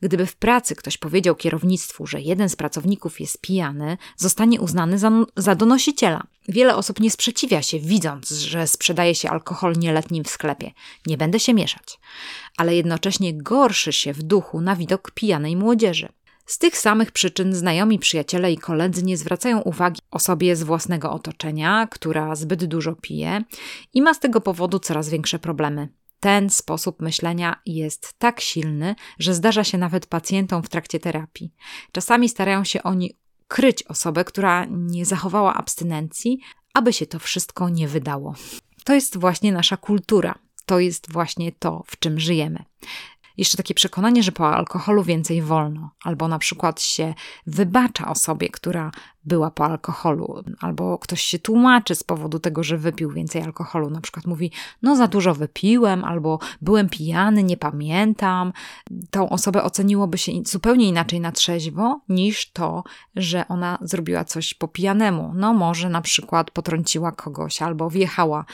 Gdyby 0.00 0.26
w 0.26 0.36
pracy 0.36 0.76
ktoś 0.76 0.98
powiedział 0.98 1.34
kierownictwu, 1.34 2.06
że 2.06 2.20
jeden 2.20 2.48
z 2.48 2.56
pracowników 2.56 3.20
jest 3.20 3.40
pijany, 3.40 3.98
zostanie 4.16 4.60
uznany 4.60 4.98
za, 4.98 5.10
za 5.36 5.54
donosiciela. 5.54 6.22
Wiele 6.48 6.76
osób 6.76 7.00
nie 7.00 7.10
sprzeciwia 7.10 7.62
się, 7.62 7.78
widząc, 7.78 8.30
że 8.30 8.66
sprzedaje 8.66 9.14
się 9.14 9.30
alkohol 9.30 9.72
nieletnim 9.76 10.24
w 10.24 10.28
sklepie. 10.28 10.72
Nie 11.06 11.16
będę 11.16 11.40
się 11.40 11.54
mieszać 11.54 11.98
ale 12.60 12.76
jednocześnie 12.76 13.34
gorszy 13.34 13.92
się 13.92 14.12
w 14.12 14.22
duchu 14.22 14.60
na 14.60 14.76
widok 14.76 15.10
pijanej 15.10 15.56
młodzieży. 15.56 16.08
Z 16.46 16.58
tych 16.58 16.76
samych 16.76 17.12
przyczyn 17.12 17.54
znajomi 17.54 17.98
przyjaciele 17.98 18.52
i 18.52 18.58
koledzy 18.58 19.02
nie 19.02 19.16
zwracają 19.16 19.60
uwagi 19.60 20.00
osobie 20.10 20.56
z 20.56 20.62
własnego 20.62 21.12
otoczenia, 21.12 21.88
która 21.90 22.34
zbyt 22.34 22.64
dużo 22.64 22.94
pije 22.94 23.44
i 23.94 24.02
ma 24.02 24.14
z 24.14 24.20
tego 24.20 24.40
powodu 24.40 24.78
coraz 24.78 25.08
większe 25.08 25.38
problemy. 25.38 25.88
Ten 26.20 26.50
sposób 26.50 27.02
myślenia 27.02 27.60
jest 27.66 28.14
tak 28.18 28.40
silny, 28.40 28.94
że 29.18 29.34
zdarza 29.34 29.64
się 29.64 29.78
nawet 29.78 30.06
pacjentom 30.06 30.62
w 30.62 30.68
trakcie 30.68 31.00
terapii. 31.00 31.54
Czasami 31.92 32.28
starają 32.28 32.64
się 32.64 32.82
oni 32.82 33.18
kryć 33.48 33.82
osobę, 33.82 34.24
która 34.24 34.66
nie 34.70 35.06
zachowała 35.06 35.54
abstynencji, 35.54 36.40
aby 36.74 36.92
się 36.92 37.06
to 37.06 37.18
wszystko 37.18 37.68
nie 37.68 37.88
wydało. 37.88 38.34
To 38.84 38.94
jest 38.94 39.18
właśnie 39.18 39.52
nasza 39.52 39.76
kultura 39.76 40.38
to 40.70 40.80
jest 40.80 41.12
właśnie 41.12 41.52
to, 41.52 41.82
w 41.86 41.98
czym 41.98 42.20
żyjemy. 42.20 42.64
Jeszcze 43.40 43.56
takie 43.56 43.74
przekonanie, 43.74 44.22
że 44.22 44.32
po 44.32 44.54
alkoholu 44.54 45.02
więcej 45.02 45.42
wolno, 45.42 45.90
albo 46.04 46.28
na 46.28 46.38
przykład 46.38 46.82
się 46.82 47.14
wybacza 47.46 48.08
osobie, 48.08 48.48
która 48.48 48.90
była 49.24 49.50
po 49.50 49.64
alkoholu, 49.64 50.42
albo 50.60 50.98
ktoś 50.98 51.22
się 51.22 51.38
tłumaczy 51.38 51.94
z 51.94 52.02
powodu 52.02 52.38
tego, 52.38 52.62
że 52.62 52.78
wypił 52.78 53.10
więcej 53.10 53.42
alkoholu. 53.42 53.90
Na 53.90 54.00
przykład 54.00 54.26
mówi, 54.26 54.52
no 54.82 54.96
za 54.96 55.06
dużo 55.06 55.34
wypiłem, 55.34 56.04
albo 56.04 56.38
byłem 56.60 56.88
pijany, 56.88 57.42
nie 57.42 57.56
pamiętam. 57.56 58.52
Tą 59.10 59.28
osobę 59.28 59.62
oceniłoby 59.62 60.18
się 60.18 60.32
zupełnie 60.46 60.88
inaczej 60.88 61.20
na 61.20 61.32
trzeźwo, 61.32 62.00
niż 62.08 62.50
to, 62.52 62.84
że 63.16 63.48
ona 63.48 63.78
zrobiła 63.82 64.24
coś 64.24 64.54
po 64.54 64.68
pijanemu. 64.68 65.32
No 65.34 65.54
może 65.54 65.88
na 65.88 66.00
przykład 66.00 66.50
potrąciła 66.50 67.12
kogoś, 67.12 67.62
albo 67.62 67.90
wjechała 67.90 68.44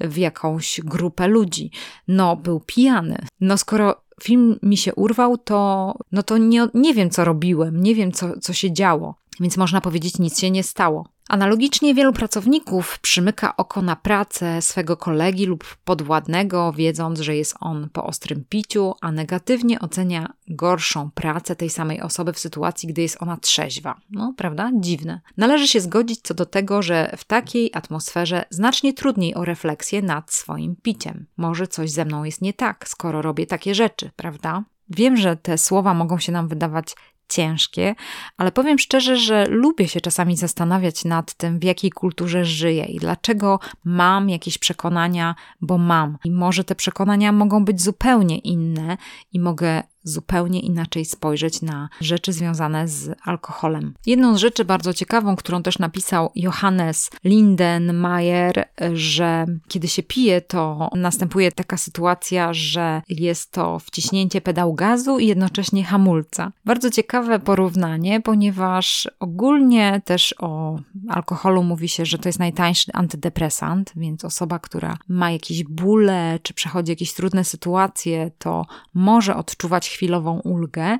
w 0.00 0.16
jakąś 0.16 0.80
grupę 0.84 1.28
ludzi. 1.28 1.70
No 2.08 2.36
był 2.36 2.60
pijany. 2.60 3.18
No 3.40 3.58
skoro 3.58 4.05
film 4.20 4.58
mi 4.62 4.76
się 4.76 4.94
urwał, 4.94 5.38
to, 5.38 5.94
no 6.12 6.22
to 6.22 6.38
nie, 6.38 6.68
nie 6.74 6.94
wiem, 6.94 7.10
co 7.10 7.24
robiłem, 7.24 7.82
nie 7.82 7.94
wiem, 7.94 8.12
co, 8.12 8.40
co 8.40 8.52
się 8.52 8.72
działo. 8.72 9.14
Więc 9.40 9.56
można 9.56 9.80
powiedzieć, 9.80 10.18
nic 10.18 10.40
się 10.40 10.50
nie 10.50 10.62
stało. 10.62 11.08
Analogicznie 11.28 11.94
wielu 11.94 12.12
pracowników 12.12 12.98
przymyka 12.98 13.56
oko 13.56 13.82
na 13.82 13.96
pracę 13.96 14.62
swego 14.62 14.96
kolegi 14.96 15.46
lub 15.46 15.76
podwładnego, 15.84 16.72
wiedząc, 16.72 17.20
że 17.20 17.36
jest 17.36 17.54
on 17.60 17.88
po 17.92 18.04
ostrym 18.04 18.44
piciu, 18.48 18.94
a 19.00 19.12
negatywnie 19.12 19.80
ocenia 19.80 20.32
gorszą 20.48 21.10
pracę 21.10 21.56
tej 21.56 21.70
samej 21.70 22.00
osoby 22.00 22.32
w 22.32 22.38
sytuacji, 22.38 22.88
gdy 22.88 23.02
jest 23.02 23.22
ona 23.22 23.36
trzeźwa. 23.36 24.00
No, 24.10 24.34
prawda? 24.36 24.70
Dziwne. 24.74 25.20
Należy 25.36 25.68
się 25.68 25.80
zgodzić 25.80 26.20
co 26.20 26.34
do 26.34 26.46
tego, 26.46 26.82
że 26.82 27.14
w 27.16 27.24
takiej 27.24 27.70
atmosferze 27.74 28.44
znacznie 28.50 28.94
trudniej 28.94 29.34
o 29.34 29.44
refleksję 29.44 30.02
nad 30.02 30.32
swoim 30.32 30.76
piciem. 30.76 31.26
Może 31.36 31.68
coś 31.68 31.90
ze 31.90 32.04
mną 32.04 32.24
jest 32.24 32.42
nie 32.42 32.52
tak, 32.52 32.88
skoro 32.88 33.22
robię 33.22 33.46
takie 33.46 33.74
rzeczy, 33.74 34.10
prawda? 34.16 34.64
Wiem, 34.88 35.16
że 35.16 35.36
te 35.36 35.58
słowa 35.58 35.94
mogą 35.94 36.18
się 36.18 36.32
nam 36.32 36.48
wydawać 36.48 36.94
ciężkie, 37.28 37.94
ale 38.36 38.52
powiem 38.52 38.78
szczerze, 38.78 39.16
że 39.16 39.46
lubię 39.48 39.88
się 39.88 40.00
czasami 40.00 40.36
zastanawiać 40.36 41.04
nad 41.04 41.34
tym, 41.34 41.58
w 41.58 41.64
jakiej 41.64 41.90
kulturze 41.90 42.44
żyję 42.44 42.84
i 42.84 42.98
dlaczego 42.98 43.58
mam 43.84 44.30
jakieś 44.30 44.58
przekonania, 44.58 45.34
bo 45.60 45.78
mam. 45.78 46.18
I 46.24 46.30
może 46.30 46.64
te 46.64 46.74
przekonania 46.74 47.32
mogą 47.32 47.64
być 47.64 47.82
zupełnie 47.82 48.38
inne 48.38 48.96
i 49.32 49.40
mogę 49.40 49.82
zupełnie 50.06 50.60
inaczej 50.60 51.04
spojrzeć 51.04 51.62
na 51.62 51.88
rzeczy 52.00 52.32
związane 52.32 52.88
z 52.88 53.10
alkoholem. 53.24 53.94
Jedną 54.06 54.36
z 54.36 54.40
rzeczy 54.40 54.64
bardzo 54.64 54.94
ciekawą, 54.94 55.36
którą 55.36 55.62
też 55.62 55.78
napisał 55.78 56.30
Johannes 56.34 57.10
Lindenmayer, 57.24 58.68
że 58.94 59.46
kiedy 59.68 59.88
się 59.88 60.02
pije, 60.02 60.40
to 60.40 60.90
następuje 60.94 61.52
taka 61.52 61.76
sytuacja, 61.76 62.52
że 62.52 63.02
jest 63.08 63.52
to 63.52 63.78
wciśnięcie 63.78 64.40
pedału 64.40 64.74
gazu 64.74 65.18
i 65.18 65.26
jednocześnie 65.26 65.84
hamulca. 65.84 66.52
Bardzo 66.64 66.90
ciekawe 66.90 67.38
porównanie, 67.38 68.20
ponieważ 68.20 69.08
ogólnie 69.20 70.02
też 70.04 70.34
o 70.38 70.78
alkoholu 71.08 71.62
mówi 71.62 71.88
się, 71.88 72.06
że 72.06 72.18
to 72.18 72.28
jest 72.28 72.38
najtańszy 72.38 72.92
antydepresant, 72.92 73.92
więc 73.96 74.24
osoba, 74.24 74.58
która 74.58 74.96
ma 75.08 75.30
jakieś 75.30 75.64
bóle 75.64 76.38
czy 76.42 76.54
przechodzi 76.54 76.92
jakieś 76.92 77.12
trudne 77.12 77.44
sytuacje, 77.44 78.30
to 78.38 78.66
może 78.94 79.36
odczuwać 79.36 79.88
chwilową 79.96 80.40
ulgę. 80.40 80.98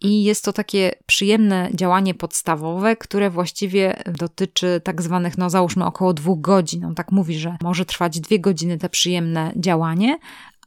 I 0.00 0.24
jest 0.24 0.44
to 0.44 0.52
takie 0.52 0.92
przyjemne 1.06 1.70
działanie 1.74 2.14
podstawowe, 2.14 2.96
które 2.96 3.30
właściwie 3.30 4.02
dotyczy 4.18 4.80
tak 4.84 5.02
zwanych, 5.02 5.38
no 5.38 5.50
załóżmy 5.50 5.84
około 5.84 6.14
dwóch 6.14 6.40
godzin. 6.40 6.84
On 6.84 6.94
tak 6.94 7.12
mówi, 7.12 7.38
że 7.38 7.56
może 7.62 7.84
trwać 7.84 8.20
dwie 8.20 8.40
godziny 8.40 8.78
te 8.78 8.88
przyjemne 8.88 9.52
działanie, 9.56 10.18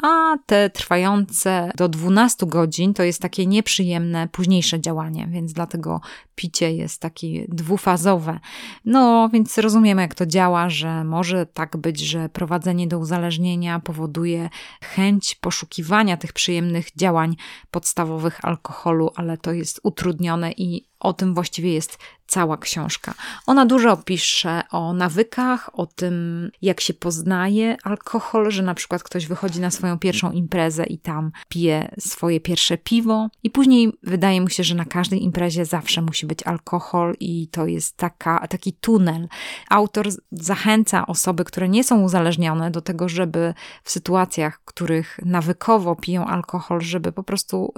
a 0.04 0.38
te 0.46 0.70
trwające 0.70 1.72
do 1.76 1.90
12 1.90 2.46
godzin 2.46 2.94
to 2.94 3.04
jest 3.04 3.22
takie 3.22 3.46
nieprzyjemne 3.46 4.28
późniejsze 4.28 4.80
działanie, 4.80 5.28
więc 5.32 5.54
dlatego 5.54 6.02
picie 6.36 6.72
jest 6.72 7.02
takie 7.02 7.46
dwufazowe. 7.48 8.40
No, 8.86 9.30
więc 9.34 9.58
rozumiemy, 9.58 10.02
jak 10.02 10.16
to 10.16 10.26
działa, 10.26 10.70
że 10.70 11.04
może 11.04 11.46
tak 11.46 11.78
być, 11.78 12.00
że 12.00 12.30
prowadzenie 12.30 12.88
do 12.88 13.00
uzależnienia 13.00 13.80
powoduje 13.80 14.50
chęć 14.84 15.36
poszukiwania 15.36 16.18
tych 16.18 16.34
przyjemnych 16.34 16.88
działań 16.96 17.36
podstawowych 17.72 18.46
alkoholu, 18.46 19.12
ale 19.16 19.38
to 19.38 19.52
jest 19.52 19.80
utrudnione 19.84 20.52
i 20.52 20.88
o 21.00 21.14
tym 21.14 21.34
właściwie 21.34 21.74
jest 21.74 21.98
cała 22.28 22.58
książka. 22.58 23.14
Ona 23.46 23.66
dużo 23.66 23.98
pisze 23.98 24.62
o 24.72 24.94
nawykach, 24.94 25.70
o 25.74 25.86
tym, 25.86 26.50
jak 26.62 26.82
się 26.82 26.94
poznaje 26.94 27.78
alkohol, 27.84 28.52
że 28.52 28.64
na 28.64 28.74
przykład 28.74 29.04
ktoś 29.04 29.28
wychodzi 29.28 29.60
na 29.60 29.72
swoją 29.72 30.00
pierwszą 30.00 30.32
imprezę 30.32 30.86
i 30.86 30.98
tam 30.98 31.32
pije 31.50 31.96
swoje 32.00 32.40
pierwsze 32.40 32.78
piwo, 32.78 33.28
i 33.44 33.50
później 33.50 33.94
wydaje 34.04 34.42
mu 34.42 34.50
się, 34.50 34.64
że 34.64 34.76
na 34.76 34.86
każdej 34.86 35.24
imprezie 35.24 35.66
zawsze 35.66 36.02
musi 36.02 36.26
być 36.26 36.44
alkohol, 36.44 37.16
i 37.20 37.48
to 37.48 37.66
jest 37.66 37.98
taka, 37.98 38.48
taki 38.48 38.74
tunel. 38.74 39.28
Autor 39.70 40.08
zachęca 40.32 41.08
osoby, 41.08 41.44
które 41.44 41.70
nie 41.70 41.84
są 41.84 42.02
uzależnione, 42.02 42.72
do 42.72 42.82
tego, 42.82 43.10
żeby 43.10 43.54
w 43.84 43.92
sytuacjach, 43.92 44.62
których 44.66 45.20
nawykowo 45.26 45.96
piją 45.96 46.26
alkohol, 46.26 46.82
żeby 46.82 47.12
po 47.12 47.24
prostu 47.24 47.74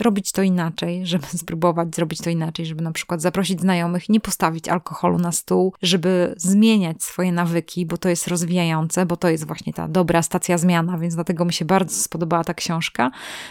robić 0.00 0.32
to 0.32 0.42
inaczej, 0.42 1.06
żeby 1.06 1.26
spróbować 1.42 1.96
zrobić 1.96 2.18
to 2.18 2.30
inaczej 2.30 2.66
żeby 2.66 2.82
na 2.82 2.92
przykład 2.92 3.22
zaprosić 3.22 3.60
znajomych, 3.60 3.93
nie 4.08 4.20
postawić 4.20 4.68
alkoholu 4.68 5.18
na 5.18 5.32
stół, 5.32 5.74
żeby 5.82 6.34
zmieniać 6.36 7.02
swoje 7.02 7.32
nawyki, 7.32 7.86
bo 7.86 7.96
to 7.96 8.08
jest 8.08 8.28
rozwijające, 8.28 9.06
bo 9.06 9.16
to 9.16 9.28
jest 9.28 9.46
właśnie 9.46 9.72
ta 9.72 9.88
dobra 9.88 10.22
stacja 10.22 10.58
zmiana, 10.58 10.98
więc 10.98 11.14
dlatego 11.14 11.44
mi 11.44 11.52
się 11.52 11.64
bardzo 11.64 12.02
spodobała 12.02 12.44
ta 12.44 12.54
książka. 12.54 13.10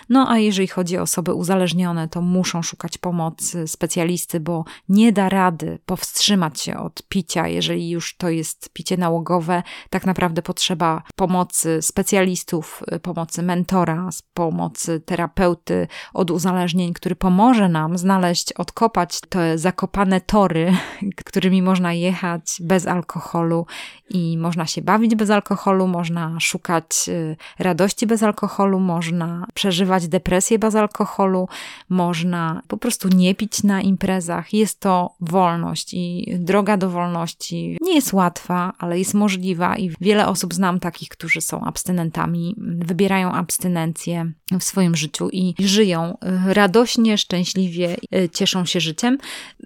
No 0.09 0.29
a 0.29 0.37
jeżeli 0.37 0.67
chodzi 0.67 0.97
o 0.97 1.01
osoby 1.01 1.33
uzależnione, 1.33 2.07
to 2.07 2.21
muszą 2.21 2.61
szukać 2.61 2.97
pomocy 2.97 3.67
specjalisty, 3.67 4.39
bo 4.39 4.65
nie 4.89 5.11
da 5.11 5.29
rady 5.29 5.79
powstrzymać 5.85 6.61
się 6.61 6.77
od 6.77 7.03
picia, 7.09 7.47
jeżeli 7.47 7.89
już 7.89 8.17
to 8.17 8.29
jest 8.29 8.69
picie 8.73 8.97
nałogowe. 8.97 9.63
Tak 9.89 10.05
naprawdę 10.05 10.41
potrzeba 10.41 11.03
pomocy 11.15 11.81
specjalistów, 11.81 12.83
pomocy 13.01 13.43
mentora, 13.43 14.09
pomocy 14.33 14.99
terapeuty 14.99 15.87
od 16.13 16.31
uzależnień, 16.31 16.93
który 16.93 17.15
pomoże 17.15 17.69
nam 17.69 17.97
znaleźć, 17.97 18.53
odkopać 18.53 19.19
te 19.29 19.57
zakopane 19.57 20.21
tory, 20.33 20.73
którymi 21.25 21.61
można 21.61 21.93
jechać 21.93 22.57
bez 22.59 22.87
alkoholu 22.87 23.65
i 24.09 24.37
można 24.37 24.65
się 24.65 24.81
bawić 24.81 25.15
bez 25.15 25.29
alkoholu, 25.29 25.87
można 25.87 26.39
szukać 26.39 26.85
y, 27.07 27.35
radości 27.59 28.07
bez 28.07 28.23
alkoholu, 28.23 28.79
można 28.79 29.45
przeżywać 29.53 30.07
depresję 30.07 30.59
bez 30.59 30.75
alkoholu, 30.75 31.47
można 31.89 32.61
po 32.67 32.77
prostu 32.77 33.07
nie 33.07 33.35
pić 33.35 33.63
na 33.63 33.81
imprezach. 33.81 34.53
Jest 34.53 34.79
to 34.79 35.15
wolność 35.19 35.93
i 35.93 36.35
droga 36.39 36.77
do 36.77 36.89
wolności 36.89 37.77
nie 37.81 37.95
jest 37.95 38.13
łatwa, 38.13 38.73
ale 38.79 38.99
jest 38.99 39.13
możliwa 39.13 39.77
i 39.77 39.91
wiele 40.01 40.27
osób 40.27 40.53
znam 40.53 40.79
takich, 40.79 41.09
którzy 41.09 41.41
są 41.41 41.61
abstynentami, 41.61 42.55
wybierają 42.57 43.31
abstynencję 43.31 44.31
w 44.59 44.63
swoim 44.63 44.95
życiu 44.95 45.29
i 45.29 45.55
żyją 45.59 46.17
y, 46.49 46.53
radośnie, 46.53 47.17
szczęśliwie, 47.17 47.97
y, 48.15 48.29
cieszą 48.29 48.65
się 48.65 48.79
życiem. 48.79 49.17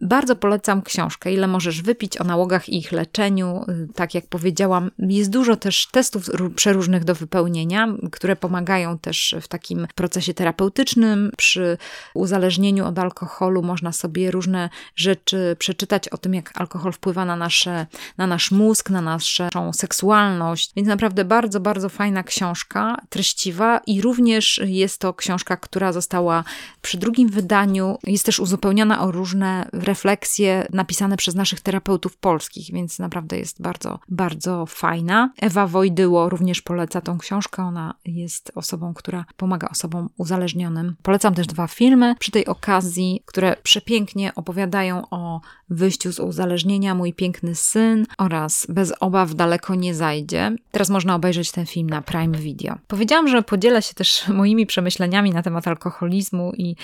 Bardzo 0.02 0.36
polecam 0.36 0.57
książkę 0.86 1.34
Ile 1.34 1.48
możesz 1.48 1.82
wypić 1.82 2.18
o 2.18 2.24
nałogach 2.24 2.70
i 2.70 2.78
ich 2.78 2.92
leczeniu. 2.92 3.66
Tak 3.96 4.14
jak 4.14 4.28
powiedziałam, 4.28 4.92
jest 5.00 5.30
dużo 5.30 5.56
też 5.56 5.88
testów 5.92 6.30
przeróżnych 6.56 7.04
do 7.04 7.16
wypełnienia, 7.16 7.88
które 8.12 8.36
pomagają 8.36 8.98
też 8.98 9.36
w 9.42 9.48
takim 9.48 9.88
procesie 9.96 10.34
terapeutycznym. 10.34 11.32
Przy 11.38 11.78
uzależnieniu 12.14 12.86
od 12.86 13.00
alkoholu 13.00 13.64
można 13.64 13.92
sobie 13.92 14.32
różne 14.32 14.70
rzeczy 14.96 15.56
przeczytać 15.60 16.10
o 16.10 16.18
tym, 16.18 16.34
jak 16.34 16.52
alkohol 16.56 16.92
wpływa 16.92 17.26
na, 17.26 17.36
nasze, 17.36 17.88
na 18.18 18.28
nasz 18.28 18.52
mózg, 18.52 18.90
na 18.90 19.02
naszą 19.02 19.74
seksualność. 19.74 20.72
Więc 20.76 20.88
naprawdę 20.88 21.26
bardzo, 21.26 21.60
bardzo 21.60 21.90
fajna 21.90 22.24
książka, 22.24 22.98
treściwa 23.10 23.82
i 23.88 24.02
również 24.02 24.62
jest 24.66 25.02
to 25.02 25.14
książka, 25.14 25.58
która 25.58 25.92
została 25.92 26.44
przy 26.82 26.98
drugim 26.98 27.30
wydaniu, 27.30 27.98
jest 28.04 28.26
też 28.26 28.40
uzupełniona 28.40 29.02
o 29.02 29.12
różne 29.12 29.70
refleksje 29.74 30.47
napisane 30.74 31.18
przez 31.18 31.36
naszych 31.36 31.62
terapeutów 31.62 32.18
polskich, 32.18 32.74
więc 32.74 33.00
naprawdę 33.00 33.40
jest 33.40 33.62
bardzo, 33.62 34.00
bardzo 34.10 34.66
fajna. 34.66 35.32
Ewa 35.42 35.68
Wojdyło 35.68 36.30
również 36.30 36.62
poleca 36.62 37.02
tą 37.02 37.18
książkę. 37.18 37.64
Ona 37.64 37.94
jest 38.06 38.52
osobą, 38.56 38.94
która 38.94 39.26
pomaga 39.38 39.70
osobom 39.70 40.10
uzależnionym. 40.18 40.96
Polecam 41.02 41.34
też 41.34 41.48
dwa 41.48 41.68
filmy 41.68 42.16
przy 42.20 42.32
tej 42.32 42.46
okazji, 42.46 43.24
które 43.26 43.56
przepięknie 43.64 44.36
opowiadają 44.36 45.10
o 45.10 45.42
wyjściu 45.70 46.12
z 46.12 46.20
uzależnienia 46.20 46.96
Mój 46.96 47.14
piękny 47.14 47.56
syn 47.56 48.06
oraz 48.18 48.68
Bez 48.70 48.94
obaw 49.00 49.36
daleko 49.36 49.76
nie 49.76 49.96
zajdzie. 49.96 50.56
Teraz 50.72 50.90
można 50.90 51.16
obejrzeć 51.16 51.52
ten 51.52 51.66
film 51.66 51.90
na 51.90 52.02
Prime 52.02 52.38
Video. 52.38 52.76
Powiedziałam, 52.88 53.28
że 53.28 53.44
podzielę 53.44 53.82
się 53.82 53.94
też 53.94 54.28
moimi 54.28 54.66
przemyśleniami 54.66 55.32
na 55.32 55.44
temat 55.44 55.68
alkoholizmu 55.68 56.54
i 56.58 56.76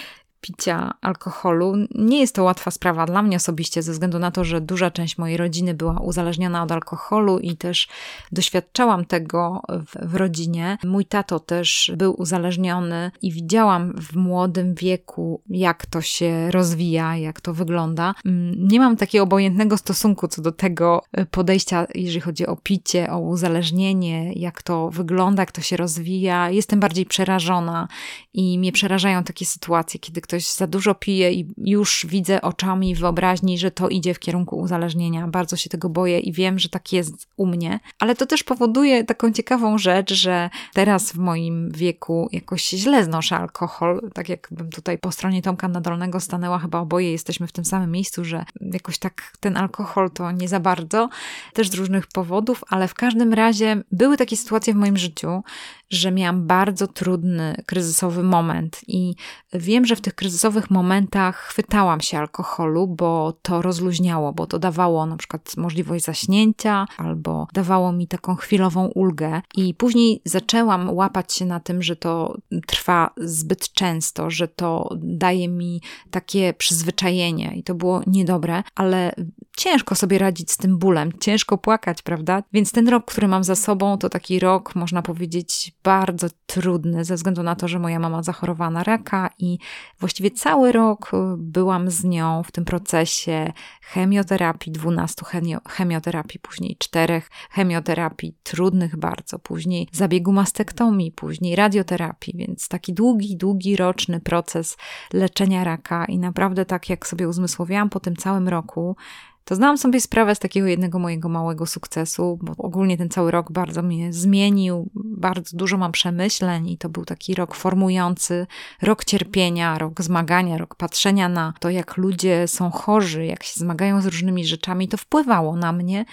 picia 0.44 0.94
alkoholu. 1.02 1.74
Nie 1.96 2.20
jest 2.20 2.36
to 2.36 2.44
łatwa 2.44 2.72
sprawa 2.72 3.06
dla 3.06 3.22
mnie 3.22 3.38
osobiście, 3.38 3.84
ze 3.84 3.92
względu 3.92 4.20
na 4.20 4.32
to, 4.32 4.44
że 4.44 4.62
duża 4.62 4.92
część 4.92 5.18
mojej 5.18 5.38
rodziny 5.38 5.74
była 5.74 6.00
uzależniona 6.00 6.64
od 6.64 6.72
alkoholu 6.72 7.40
i 7.40 7.58
też 7.58 7.88
doświadczałam 8.32 9.06
tego 9.06 9.62
w, 9.70 10.12
w, 10.12 10.16
rodzinie. 10.16 10.78
Mój 10.84 11.06
tato 11.06 11.40
też 11.40 11.92
był 11.98 12.22
uzależniony 12.22 13.12
i 13.22 13.32
widziałam 13.32 13.94
w 14.02 14.16
młodym 14.16 14.76
wieku, 14.76 15.42
jak 15.50 15.86
to 15.86 16.02
się 16.02 16.52
rozwija, 16.52 17.18
jak 17.18 17.42
to 17.42 17.54
wygląda. 17.54 18.14
Mm, 18.26 18.68
nie 18.68 18.80
mam 18.80 18.98
takiego 18.98 19.24
obojętnego 19.24 19.78
stosunku 19.78 20.28
co 20.28 20.42
do 20.42 20.52
tego 20.52 21.02
podejścia, 21.32 21.88
jeżeli 21.96 22.22
chodzi 22.22 22.48
o 22.48 22.56
picie, 22.56 23.12
o 23.12 23.20
uzależnienie, 23.20 24.34
jak 24.34 24.62
to 24.62 24.90
wygląda, 24.90 25.42
jak 25.42 25.52
to 25.52 25.62
się 25.62 25.78
rozwija. 25.78 26.50
Jestem 26.50 26.80
bardziej 26.80 27.06
przerażona 27.06 27.88
i 28.34 28.60
mnie 28.60 28.72
przerażają 28.72 29.24
takie 29.24 29.46
sytuacje, 29.46 30.00
kiedy 30.00 30.22
ktoś 30.22 30.33
ktoś 30.34 30.54
za 30.54 30.68
dużo 30.68 30.96
pije 30.96 31.34
i 31.34 31.54
już 31.58 32.06
widzę 32.10 32.42
oczami 32.42 32.96
wyobraźni, 32.96 33.58
że 33.58 33.72
to 33.72 33.90
idzie 33.90 34.14
w 34.14 34.20
kierunku 34.20 34.58
uzależnienia. 34.58 35.28
Bardzo 35.28 35.56
się 35.56 35.70
tego 35.70 35.90
boję 35.90 36.20
i 36.20 36.32
wiem, 36.32 36.60
że 36.60 36.70
tak 36.70 36.94
jest 36.94 37.28
u 37.38 37.46
mnie. 37.46 37.80
Ale 38.00 38.16
to 38.16 38.26
też 38.26 38.44
powoduje 38.44 39.04
taką 39.04 39.32
ciekawą 39.32 39.78
rzecz, 39.78 40.14
że 40.14 40.50
teraz 40.74 41.12
w 41.12 41.18
moim 41.18 41.72
wieku 41.72 42.30
jakoś 42.32 42.70
źle 42.70 43.04
znoszę 43.04 43.36
alkohol. 43.36 44.10
Tak 44.14 44.30
jakbym 44.30 44.70
tutaj 44.70 44.98
po 44.98 45.12
stronie 45.12 45.42
Tomka 45.42 45.68
Nadolnego 45.68 46.20
stanęła, 46.20 46.60
chyba 46.60 46.80
oboje 46.80 47.12
jesteśmy 47.12 47.48
w 47.48 47.52
tym 47.52 47.66
samym 47.66 47.92
miejscu, 47.92 48.26
że 48.26 48.46
jakoś 48.62 48.98
tak 48.98 49.34
ten 49.40 49.58
alkohol 49.58 50.12
to 50.12 50.32
nie 50.32 50.48
za 50.48 50.60
bardzo. 50.60 51.10
Też 51.54 51.70
z 51.70 51.74
różnych 51.74 52.08
powodów, 52.08 52.64
ale 52.70 52.88
w 52.88 52.94
każdym 52.94 53.34
razie 53.34 53.84
były 53.92 54.18
takie 54.18 54.38
sytuacje 54.38 54.74
w 54.74 54.78
moim 54.78 54.98
życiu, 54.98 55.44
że 55.90 56.12
miałam 56.12 56.48
bardzo 56.48 56.88
trudny, 56.88 57.56
kryzysowy 57.66 58.24
moment 58.24 58.82
i 58.88 59.16
wiem, 59.54 59.86
że 59.86 59.96
w 59.96 60.02
tych 60.02 60.16
kryzysowych 60.24 60.72
momentach 60.72 61.38
chwytałam 61.38 62.02
się 62.02 62.18
alkoholu, 62.18 62.88
bo 62.88 63.34
to 63.42 63.62
rozluźniało, 63.62 64.34
bo 64.34 64.48
to 64.48 64.60
dawało 64.60 65.06
na 65.06 65.18
przykład 65.18 65.58
możliwość 65.58 66.06
zaśnięcia 66.06 66.86
albo 66.98 67.48
dawało 67.54 67.92
mi 67.92 68.08
taką 68.08 68.36
chwilową 68.36 68.86
ulgę. 68.86 69.42
I 69.56 69.74
później 69.74 70.22
zaczęłam 70.26 70.94
łapać 70.94 71.34
się 71.34 71.46
na 71.46 71.60
tym, 71.60 71.82
że 71.82 71.96
to 71.96 72.38
trwa 72.68 73.10
zbyt 73.18 73.74
często, 73.74 74.30
że 74.30 74.48
to 74.48 74.90
daje 74.98 75.48
mi 75.48 75.82
takie 76.12 76.54
przyzwyczajenie 76.54 77.56
i 77.56 77.64
to 77.64 77.76
było 77.76 78.02
niedobre, 78.08 78.64
ale 78.76 79.16
ciężko 79.58 79.96
sobie 79.96 80.18
radzić 80.18 80.52
z 80.52 80.58
tym 80.58 80.78
bólem, 80.78 81.12
ciężko 81.20 81.58
płakać, 81.58 82.02
prawda? 82.02 82.44
Więc 82.54 82.72
ten 82.72 82.88
rok, 82.88 83.06
który 83.06 83.28
mam 83.28 83.44
za 83.44 83.56
sobą, 83.56 83.98
to 83.98 84.10
taki 84.10 84.40
rok, 84.40 84.76
można 84.76 85.02
powiedzieć, 85.02 85.72
bardzo 85.84 86.28
trudny, 86.46 87.06
ze 87.06 87.16
względu 87.16 87.44
na 87.44 87.56
to, 87.56 87.68
że 87.68 87.80
moja 87.80 88.00
mama 88.00 88.24
zachorowała 88.24 88.72
na 88.72 88.84
raka 88.84 89.30
i 89.40 89.58
właściwie 90.00 90.32
cały 90.32 90.72
rok 90.72 91.12
y, 91.14 91.18
byłam 91.38 91.90
z 91.90 92.04
nią 92.04 92.44
w 92.44 92.52
tym 92.52 92.66
procesie 92.66 93.54
chemioterapii, 93.82 94.72
12 94.72 95.26
chemioterapii, 95.70 96.40
później 96.40 96.76
czterech 96.80 97.30
chemioterapii, 97.52 98.36
trudnych 98.44 98.98
bardzo, 98.98 99.40
później 99.40 99.88
zabiegu 99.92 100.32
mastektomii, 100.32 101.12
później 101.12 101.56
radioterapii, 101.56 102.34
więc 102.38 102.68
taki 102.68 102.94
długi, 102.94 103.38
długi 103.38 103.76
roczny 103.76 104.20
proces 104.20 104.78
leczenia 105.14 105.64
raka 105.64 106.06
i 106.06 106.20
naprawdę 106.20 106.66
tak 106.66 106.90
jak 106.90 107.08
sobie 107.08 107.28
uzmysłowiłam 107.28 107.90
po 107.90 108.00
tym 108.00 108.16
całym 108.16 108.48
roku, 108.48 108.96
to 109.46 109.56
zdałam 109.56 109.78
sobie 109.78 110.02
sprawę 110.02 110.36
z 110.36 110.40
takiego 110.40 110.68
jednego 110.68 111.00
mojego 111.00 111.30
małego 111.30 111.66
sukcesu, 111.66 112.40
bo 112.42 112.54
ogólnie 112.58 112.98
ten 112.98 113.10
cały 113.10 113.32
rok 113.32 113.52
bardzo 113.52 113.84
mnie 113.84 114.14
zmienił, 114.14 114.90
bardzo 114.96 115.58
dużo 115.58 115.78
mam 115.78 115.92
przemyśleń 115.92 116.70
i 116.70 116.78
to 116.78 116.90
był 116.90 117.06
taki 117.06 117.36
rok 117.36 117.56
formujący, 117.56 118.48
rok 118.82 119.06
cierpienia, 119.06 119.78
rok 119.78 120.02
zmagania, 120.02 120.58
rok 120.58 120.76
patrzenia 120.76 121.30
na 121.30 121.54
to, 121.60 121.70
jak 121.70 121.98
ludzie 121.98 122.48
są 122.48 122.72
chorzy, 122.72 123.26
jak 123.26 123.44
się 123.44 123.60
zmagają 123.60 124.02
z 124.02 124.06
różnymi 124.06 124.46
rzeczami. 124.46 124.88
To 124.88 124.98
wpływało 124.98 125.56
na 125.56 125.74
mnie, 125.74 126.06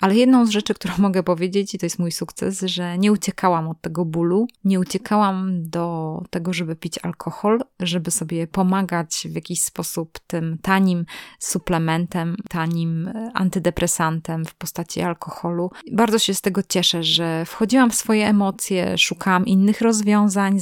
ale 0.00 0.14
jedną 0.14 0.46
z 0.46 0.50
rzeczy, 0.50 0.74
którą 0.74 0.94
mogę 1.08 1.22
powiedzieć, 1.22 1.74
i 1.74 1.78
to 1.78 1.86
jest 1.86 1.98
mój 1.98 2.12
sukces, 2.12 2.60
że 2.60 2.98
nie 2.98 3.12
uciekałam 3.12 3.68
od 3.68 3.80
tego 3.80 4.04
bólu, 4.04 4.46
nie 4.64 4.80
uciekałam 4.80 5.70
do 5.70 6.22
tego, 6.30 6.52
żeby 6.52 6.76
pić 6.76 6.98
alkohol, 6.98 7.60
żeby 7.80 8.10
sobie 8.10 8.46
pomagać 8.46 9.26
w 9.30 9.34
jakiś 9.34 9.62
sposób 9.62 10.18
tym 10.26 10.58
tanim 10.62 11.06
suplementem, 11.38 12.36
tanim 12.48 12.75
e, 12.84 13.30
antydepresantem 13.34 14.44
w 14.44 14.54
postaci 14.54 15.00
alkoholu. 15.02 15.70
Bardzo 15.92 16.18
się 16.18 16.34
z 16.34 16.40
tego 16.40 16.62
cieszę, 16.68 17.02
że 17.02 17.44
wchodziłam 17.44 17.90
w 17.90 17.94
swoje 17.94 18.28
emocje, 18.28 18.98
szukałam 18.98 19.46
innych 19.46 19.80
rozwiązań, 19.80 20.58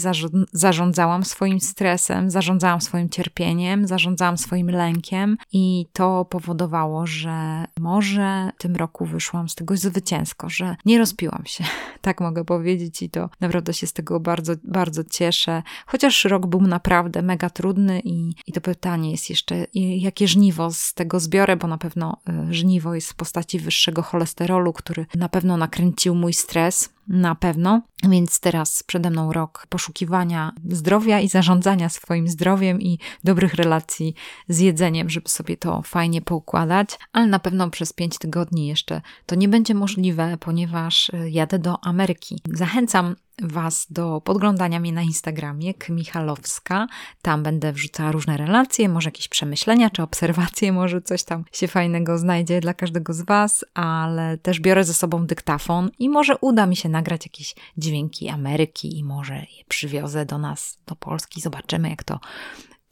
zarządzałam 0.53 1.24
swoim 1.24 1.61
stresem, 1.61 2.31
zarządzałam 2.31 2.81
swoim 2.81 3.09
cierpieniem, 3.09 3.87
zarządzałam 3.87 4.38
swoim 4.38 4.70
lękiem 4.70 5.37
i 5.53 5.87
to 5.92 6.24
powodowało, 6.24 7.07
że 7.07 7.64
może 7.81 8.50
w 8.59 8.62
tym 8.62 8.77
roku 8.77 9.07
wyszłam 9.07 9.48
z 9.48 9.55
tego 9.55 9.77
zwycięsko, 9.77 10.48
że 10.48 10.77
nie 10.85 10.98
rozpiłam 10.98 11.42
się, 11.46 11.64
tak 12.00 12.20
mogę 12.20 12.44
powiedzieć 12.44 13.03
i 13.03 13.11
to 13.11 13.31
naprawdę 13.40 13.74
się 13.74 13.87
z 13.87 13.92
tego 13.92 14.20
bardzo, 14.20 14.53
bardzo 14.64 15.05
cieszę. 15.05 15.62
Chociaż 15.87 16.24
rok 16.24 16.46
był 16.46 16.61
naprawdę 16.61 17.22
mega 17.22 17.50
trudny 17.50 18.00
i, 18.05 18.35
i 18.46 18.53
to 18.53 18.61
pytanie 18.61 19.11
jest 19.11 19.31
jeszcze, 19.31 19.66
jakie 19.74 20.29
żniwo 20.29 20.70
z 20.70 20.94
tego 20.94 21.20
zbiorę, 21.20 21.57
bo 21.57 21.66
na 21.68 21.79
pewno 21.79 22.04
y, 22.12 22.55
żniwo 22.55 22.95
jest 22.95 23.11
w 23.11 23.14
postaci 23.14 23.59
wyższego 23.59 24.03
cholesterolu, 24.03 24.73
który 24.73 25.07
na 25.14 25.29
pewno 25.29 25.57
nakręcił 25.57 26.14
mój 26.14 26.35
stres, 26.35 26.95
na 27.09 27.35
pewno. 27.35 27.83
Więc 28.09 28.40
teraz 28.40 28.83
przede 28.83 29.11
mną 29.11 29.33
rok 29.33 29.67
poszukiwania 29.69 30.53
zdrowia 30.69 31.21
i 31.21 31.29
zarządzania 31.29 31.88
swoim 31.88 32.29
zdrowiem 32.29 32.81
i 32.81 32.99
dobrych 33.25 33.55
relacji 33.55 34.14
z 34.49 34.59
jedzeniem, 34.59 35.11
żeby 35.11 35.29
sobie 35.29 35.57
to 35.57 35.83
fajnie 35.83 36.23
poukładać, 36.23 36.99
ale 37.12 37.27
na 37.27 37.38
pewno 37.38 37.71
przez 37.71 37.93
pięć 37.93 38.19
tygodni 38.19 38.67
jeszcze 38.67 39.01
to 39.27 39.35
nie 39.35 39.49
będzie 39.49 39.75
możliwe, 39.75 40.37
ponieważ 40.40 41.09
y, 41.09 41.31
jadę 41.31 41.59
do 41.59 41.85
Ameryki. 41.85 42.40
Zachęcam 42.53 43.17
Was 43.42 43.87
do 43.90 44.20
podglądania 44.20 44.81
mnie 44.81 44.92
na 44.92 45.03
Instagramie, 45.03 45.75
Kmichalowska. 45.75 46.87
Tam 47.23 47.42
będę 47.42 47.73
wrzucała 47.73 48.12
różne 48.12 48.37
relacje, 48.37 48.88
może 48.88 49.09
jakieś 49.09 49.29
przemyślenia 49.29 49.90
czy 49.90 50.03
obserwacje, 50.03 50.73
może 50.83 51.03
coś 51.03 51.25
tam 51.25 51.44
się 51.53 51.68
fajnego 51.68 52.18
znajdzie 52.18 52.61
dla 52.61 52.75
każdego 52.75 53.12
z 53.12 53.23
Was, 53.23 53.64
ale 53.75 54.38
też 54.38 54.61
biorę 54.61 54.85
ze 54.85 54.94
sobą 54.94 55.27
dyktafon 55.27 55.90
i 55.99 56.09
może 56.09 56.37
uda 56.38 56.66
mi 56.66 56.77
się 56.77 56.88
nagrać 56.88 57.27
jakieś 57.27 57.55
dźwięki 57.79 58.29
Ameryki 58.29 58.99
i 58.99 59.05
może 59.05 59.35
je 59.35 59.64
przywiozę 59.68 60.27
do 60.27 60.38
nas, 60.38 60.79
do 60.87 60.97
Polski. 60.97 61.40
Zobaczymy, 61.40 61.90
jak 61.90 62.05
to 62.05 62.20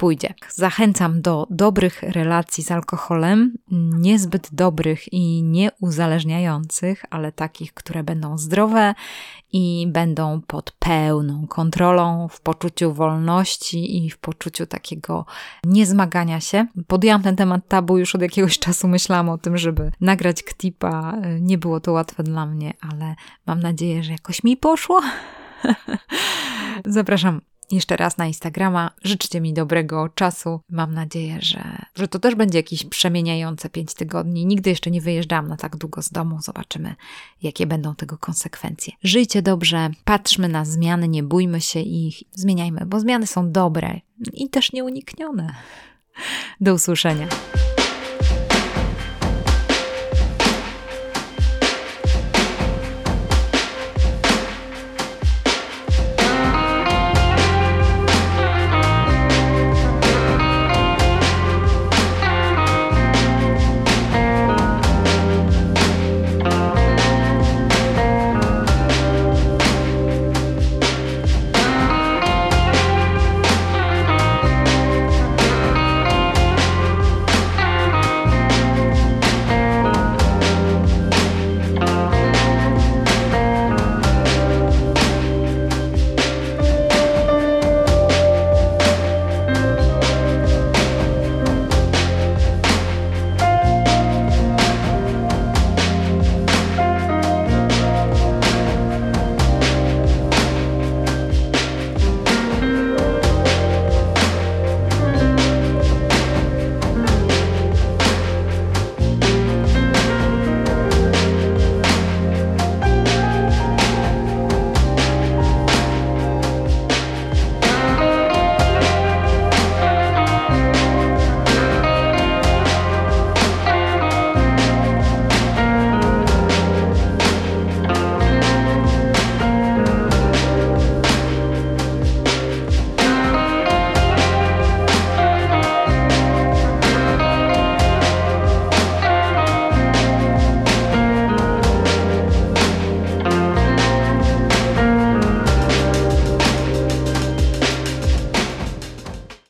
pójdzie. 0.02 0.34
Zachęcam 0.48 1.20
do 1.20 1.46
dobrych 1.50 2.02
relacji 2.02 2.64
z 2.64 2.70
alkoholem, 2.70 3.54
niezbyt 3.98 4.48
dobrych 4.52 5.12
i 5.12 5.42
nieuzależniających, 5.42 7.04
ale 7.10 7.32
takich, 7.32 7.74
które 7.74 8.02
będą 8.04 8.38
zdrowe 8.38 8.94
i 9.52 9.86
będą 9.88 10.40
pod 10.46 10.70
pełną 10.78 11.46
kontrolą, 11.46 12.28
w 12.28 12.40
poczuciu 12.40 12.92
wolności 12.92 14.04
i 14.04 14.10
w 14.10 14.18
poczuciu 14.18 14.66
takiego 14.66 15.26
niezmagania 15.64 16.40
się. 16.40 16.66
Podjęłam 16.86 17.22
ten 17.22 17.36
temat 17.36 17.68
tabu 17.68 17.98
już 17.98 18.14
od 18.14 18.22
jakiegoś 18.22 18.58
czasu, 18.58 18.88
myślałam 18.88 19.28
o 19.28 19.38
tym, 19.38 19.58
żeby 19.58 19.92
nagrać 20.00 20.42
ktipa. 20.42 21.16
Nie 21.40 21.58
było 21.58 21.80
to 21.80 21.92
łatwe 21.92 22.22
dla 22.22 22.46
mnie, 22.46 22.74
ale 22.80 23.14
mam 23.46 23.60
nadzieję, 23.60 24.02
że 24.02 24.12
jakoś 24.12 24.44
mi 24.44 24.56
poszło. 24.56 25.00
Zapraszam 26.86 27.51
jeszcze 27.72 27.96
raz 27.96 28.16
na 28.16 28.26
Instagrama. 28.26 28.90
Życzcie 29.02 29.40
mi 29.40 29.52
dobrego 29.52 30.08
czasu. 30.08 30.60
Mam 30.70 30.94
nadzieję, 30.94 31.38
że, 31.40 31.78
że 31.94 32.08
to 32.08 32.18
też 32.18 32.34
będzie 32.34 32.58
jakieś 32.58 32.84
przemieniające 32.84 33.70
pięć 33.70 33.94
tygodni. 33.94 34.46
Nigdy 34.46 34.70
jeszcze 34.70 34.90
nie 34.90 35.00
wyjeżdżałam 35.00 35.48
na 35.48 35.56
tak 35.56 35.76
długo 35.76 36.02
z 36.02 36.10
domu. 36.10 36.38
Zobaczymy, 36.42 36.94
jakie 37.42 37.66
będą 37.66 37.94
tego 37.94 38.18
konsekwencje. 38.18 38.92
Żyjcie 39.02 39.42
dobrze, 39.42 39.90
patrzmy 40.04 40.48
na 40.48 40.64
zmiany, 40.64 41.08
nie 41.08 41.22
bójmy 41.22 41.60
się 41.60 41.80
ich, 41.80 42.22
zmieniajmy, 42.32 42.86
bo 42.86 43.00
zmiany 43.00 43.26
są 43.26 43.52
dobre 43.52 44.00
i 44.32 44.50
też 44.50 44.72
nieuniknione. 44.72 45.54
Do 46.60 46.74
usłyszenia. 46.74 47.28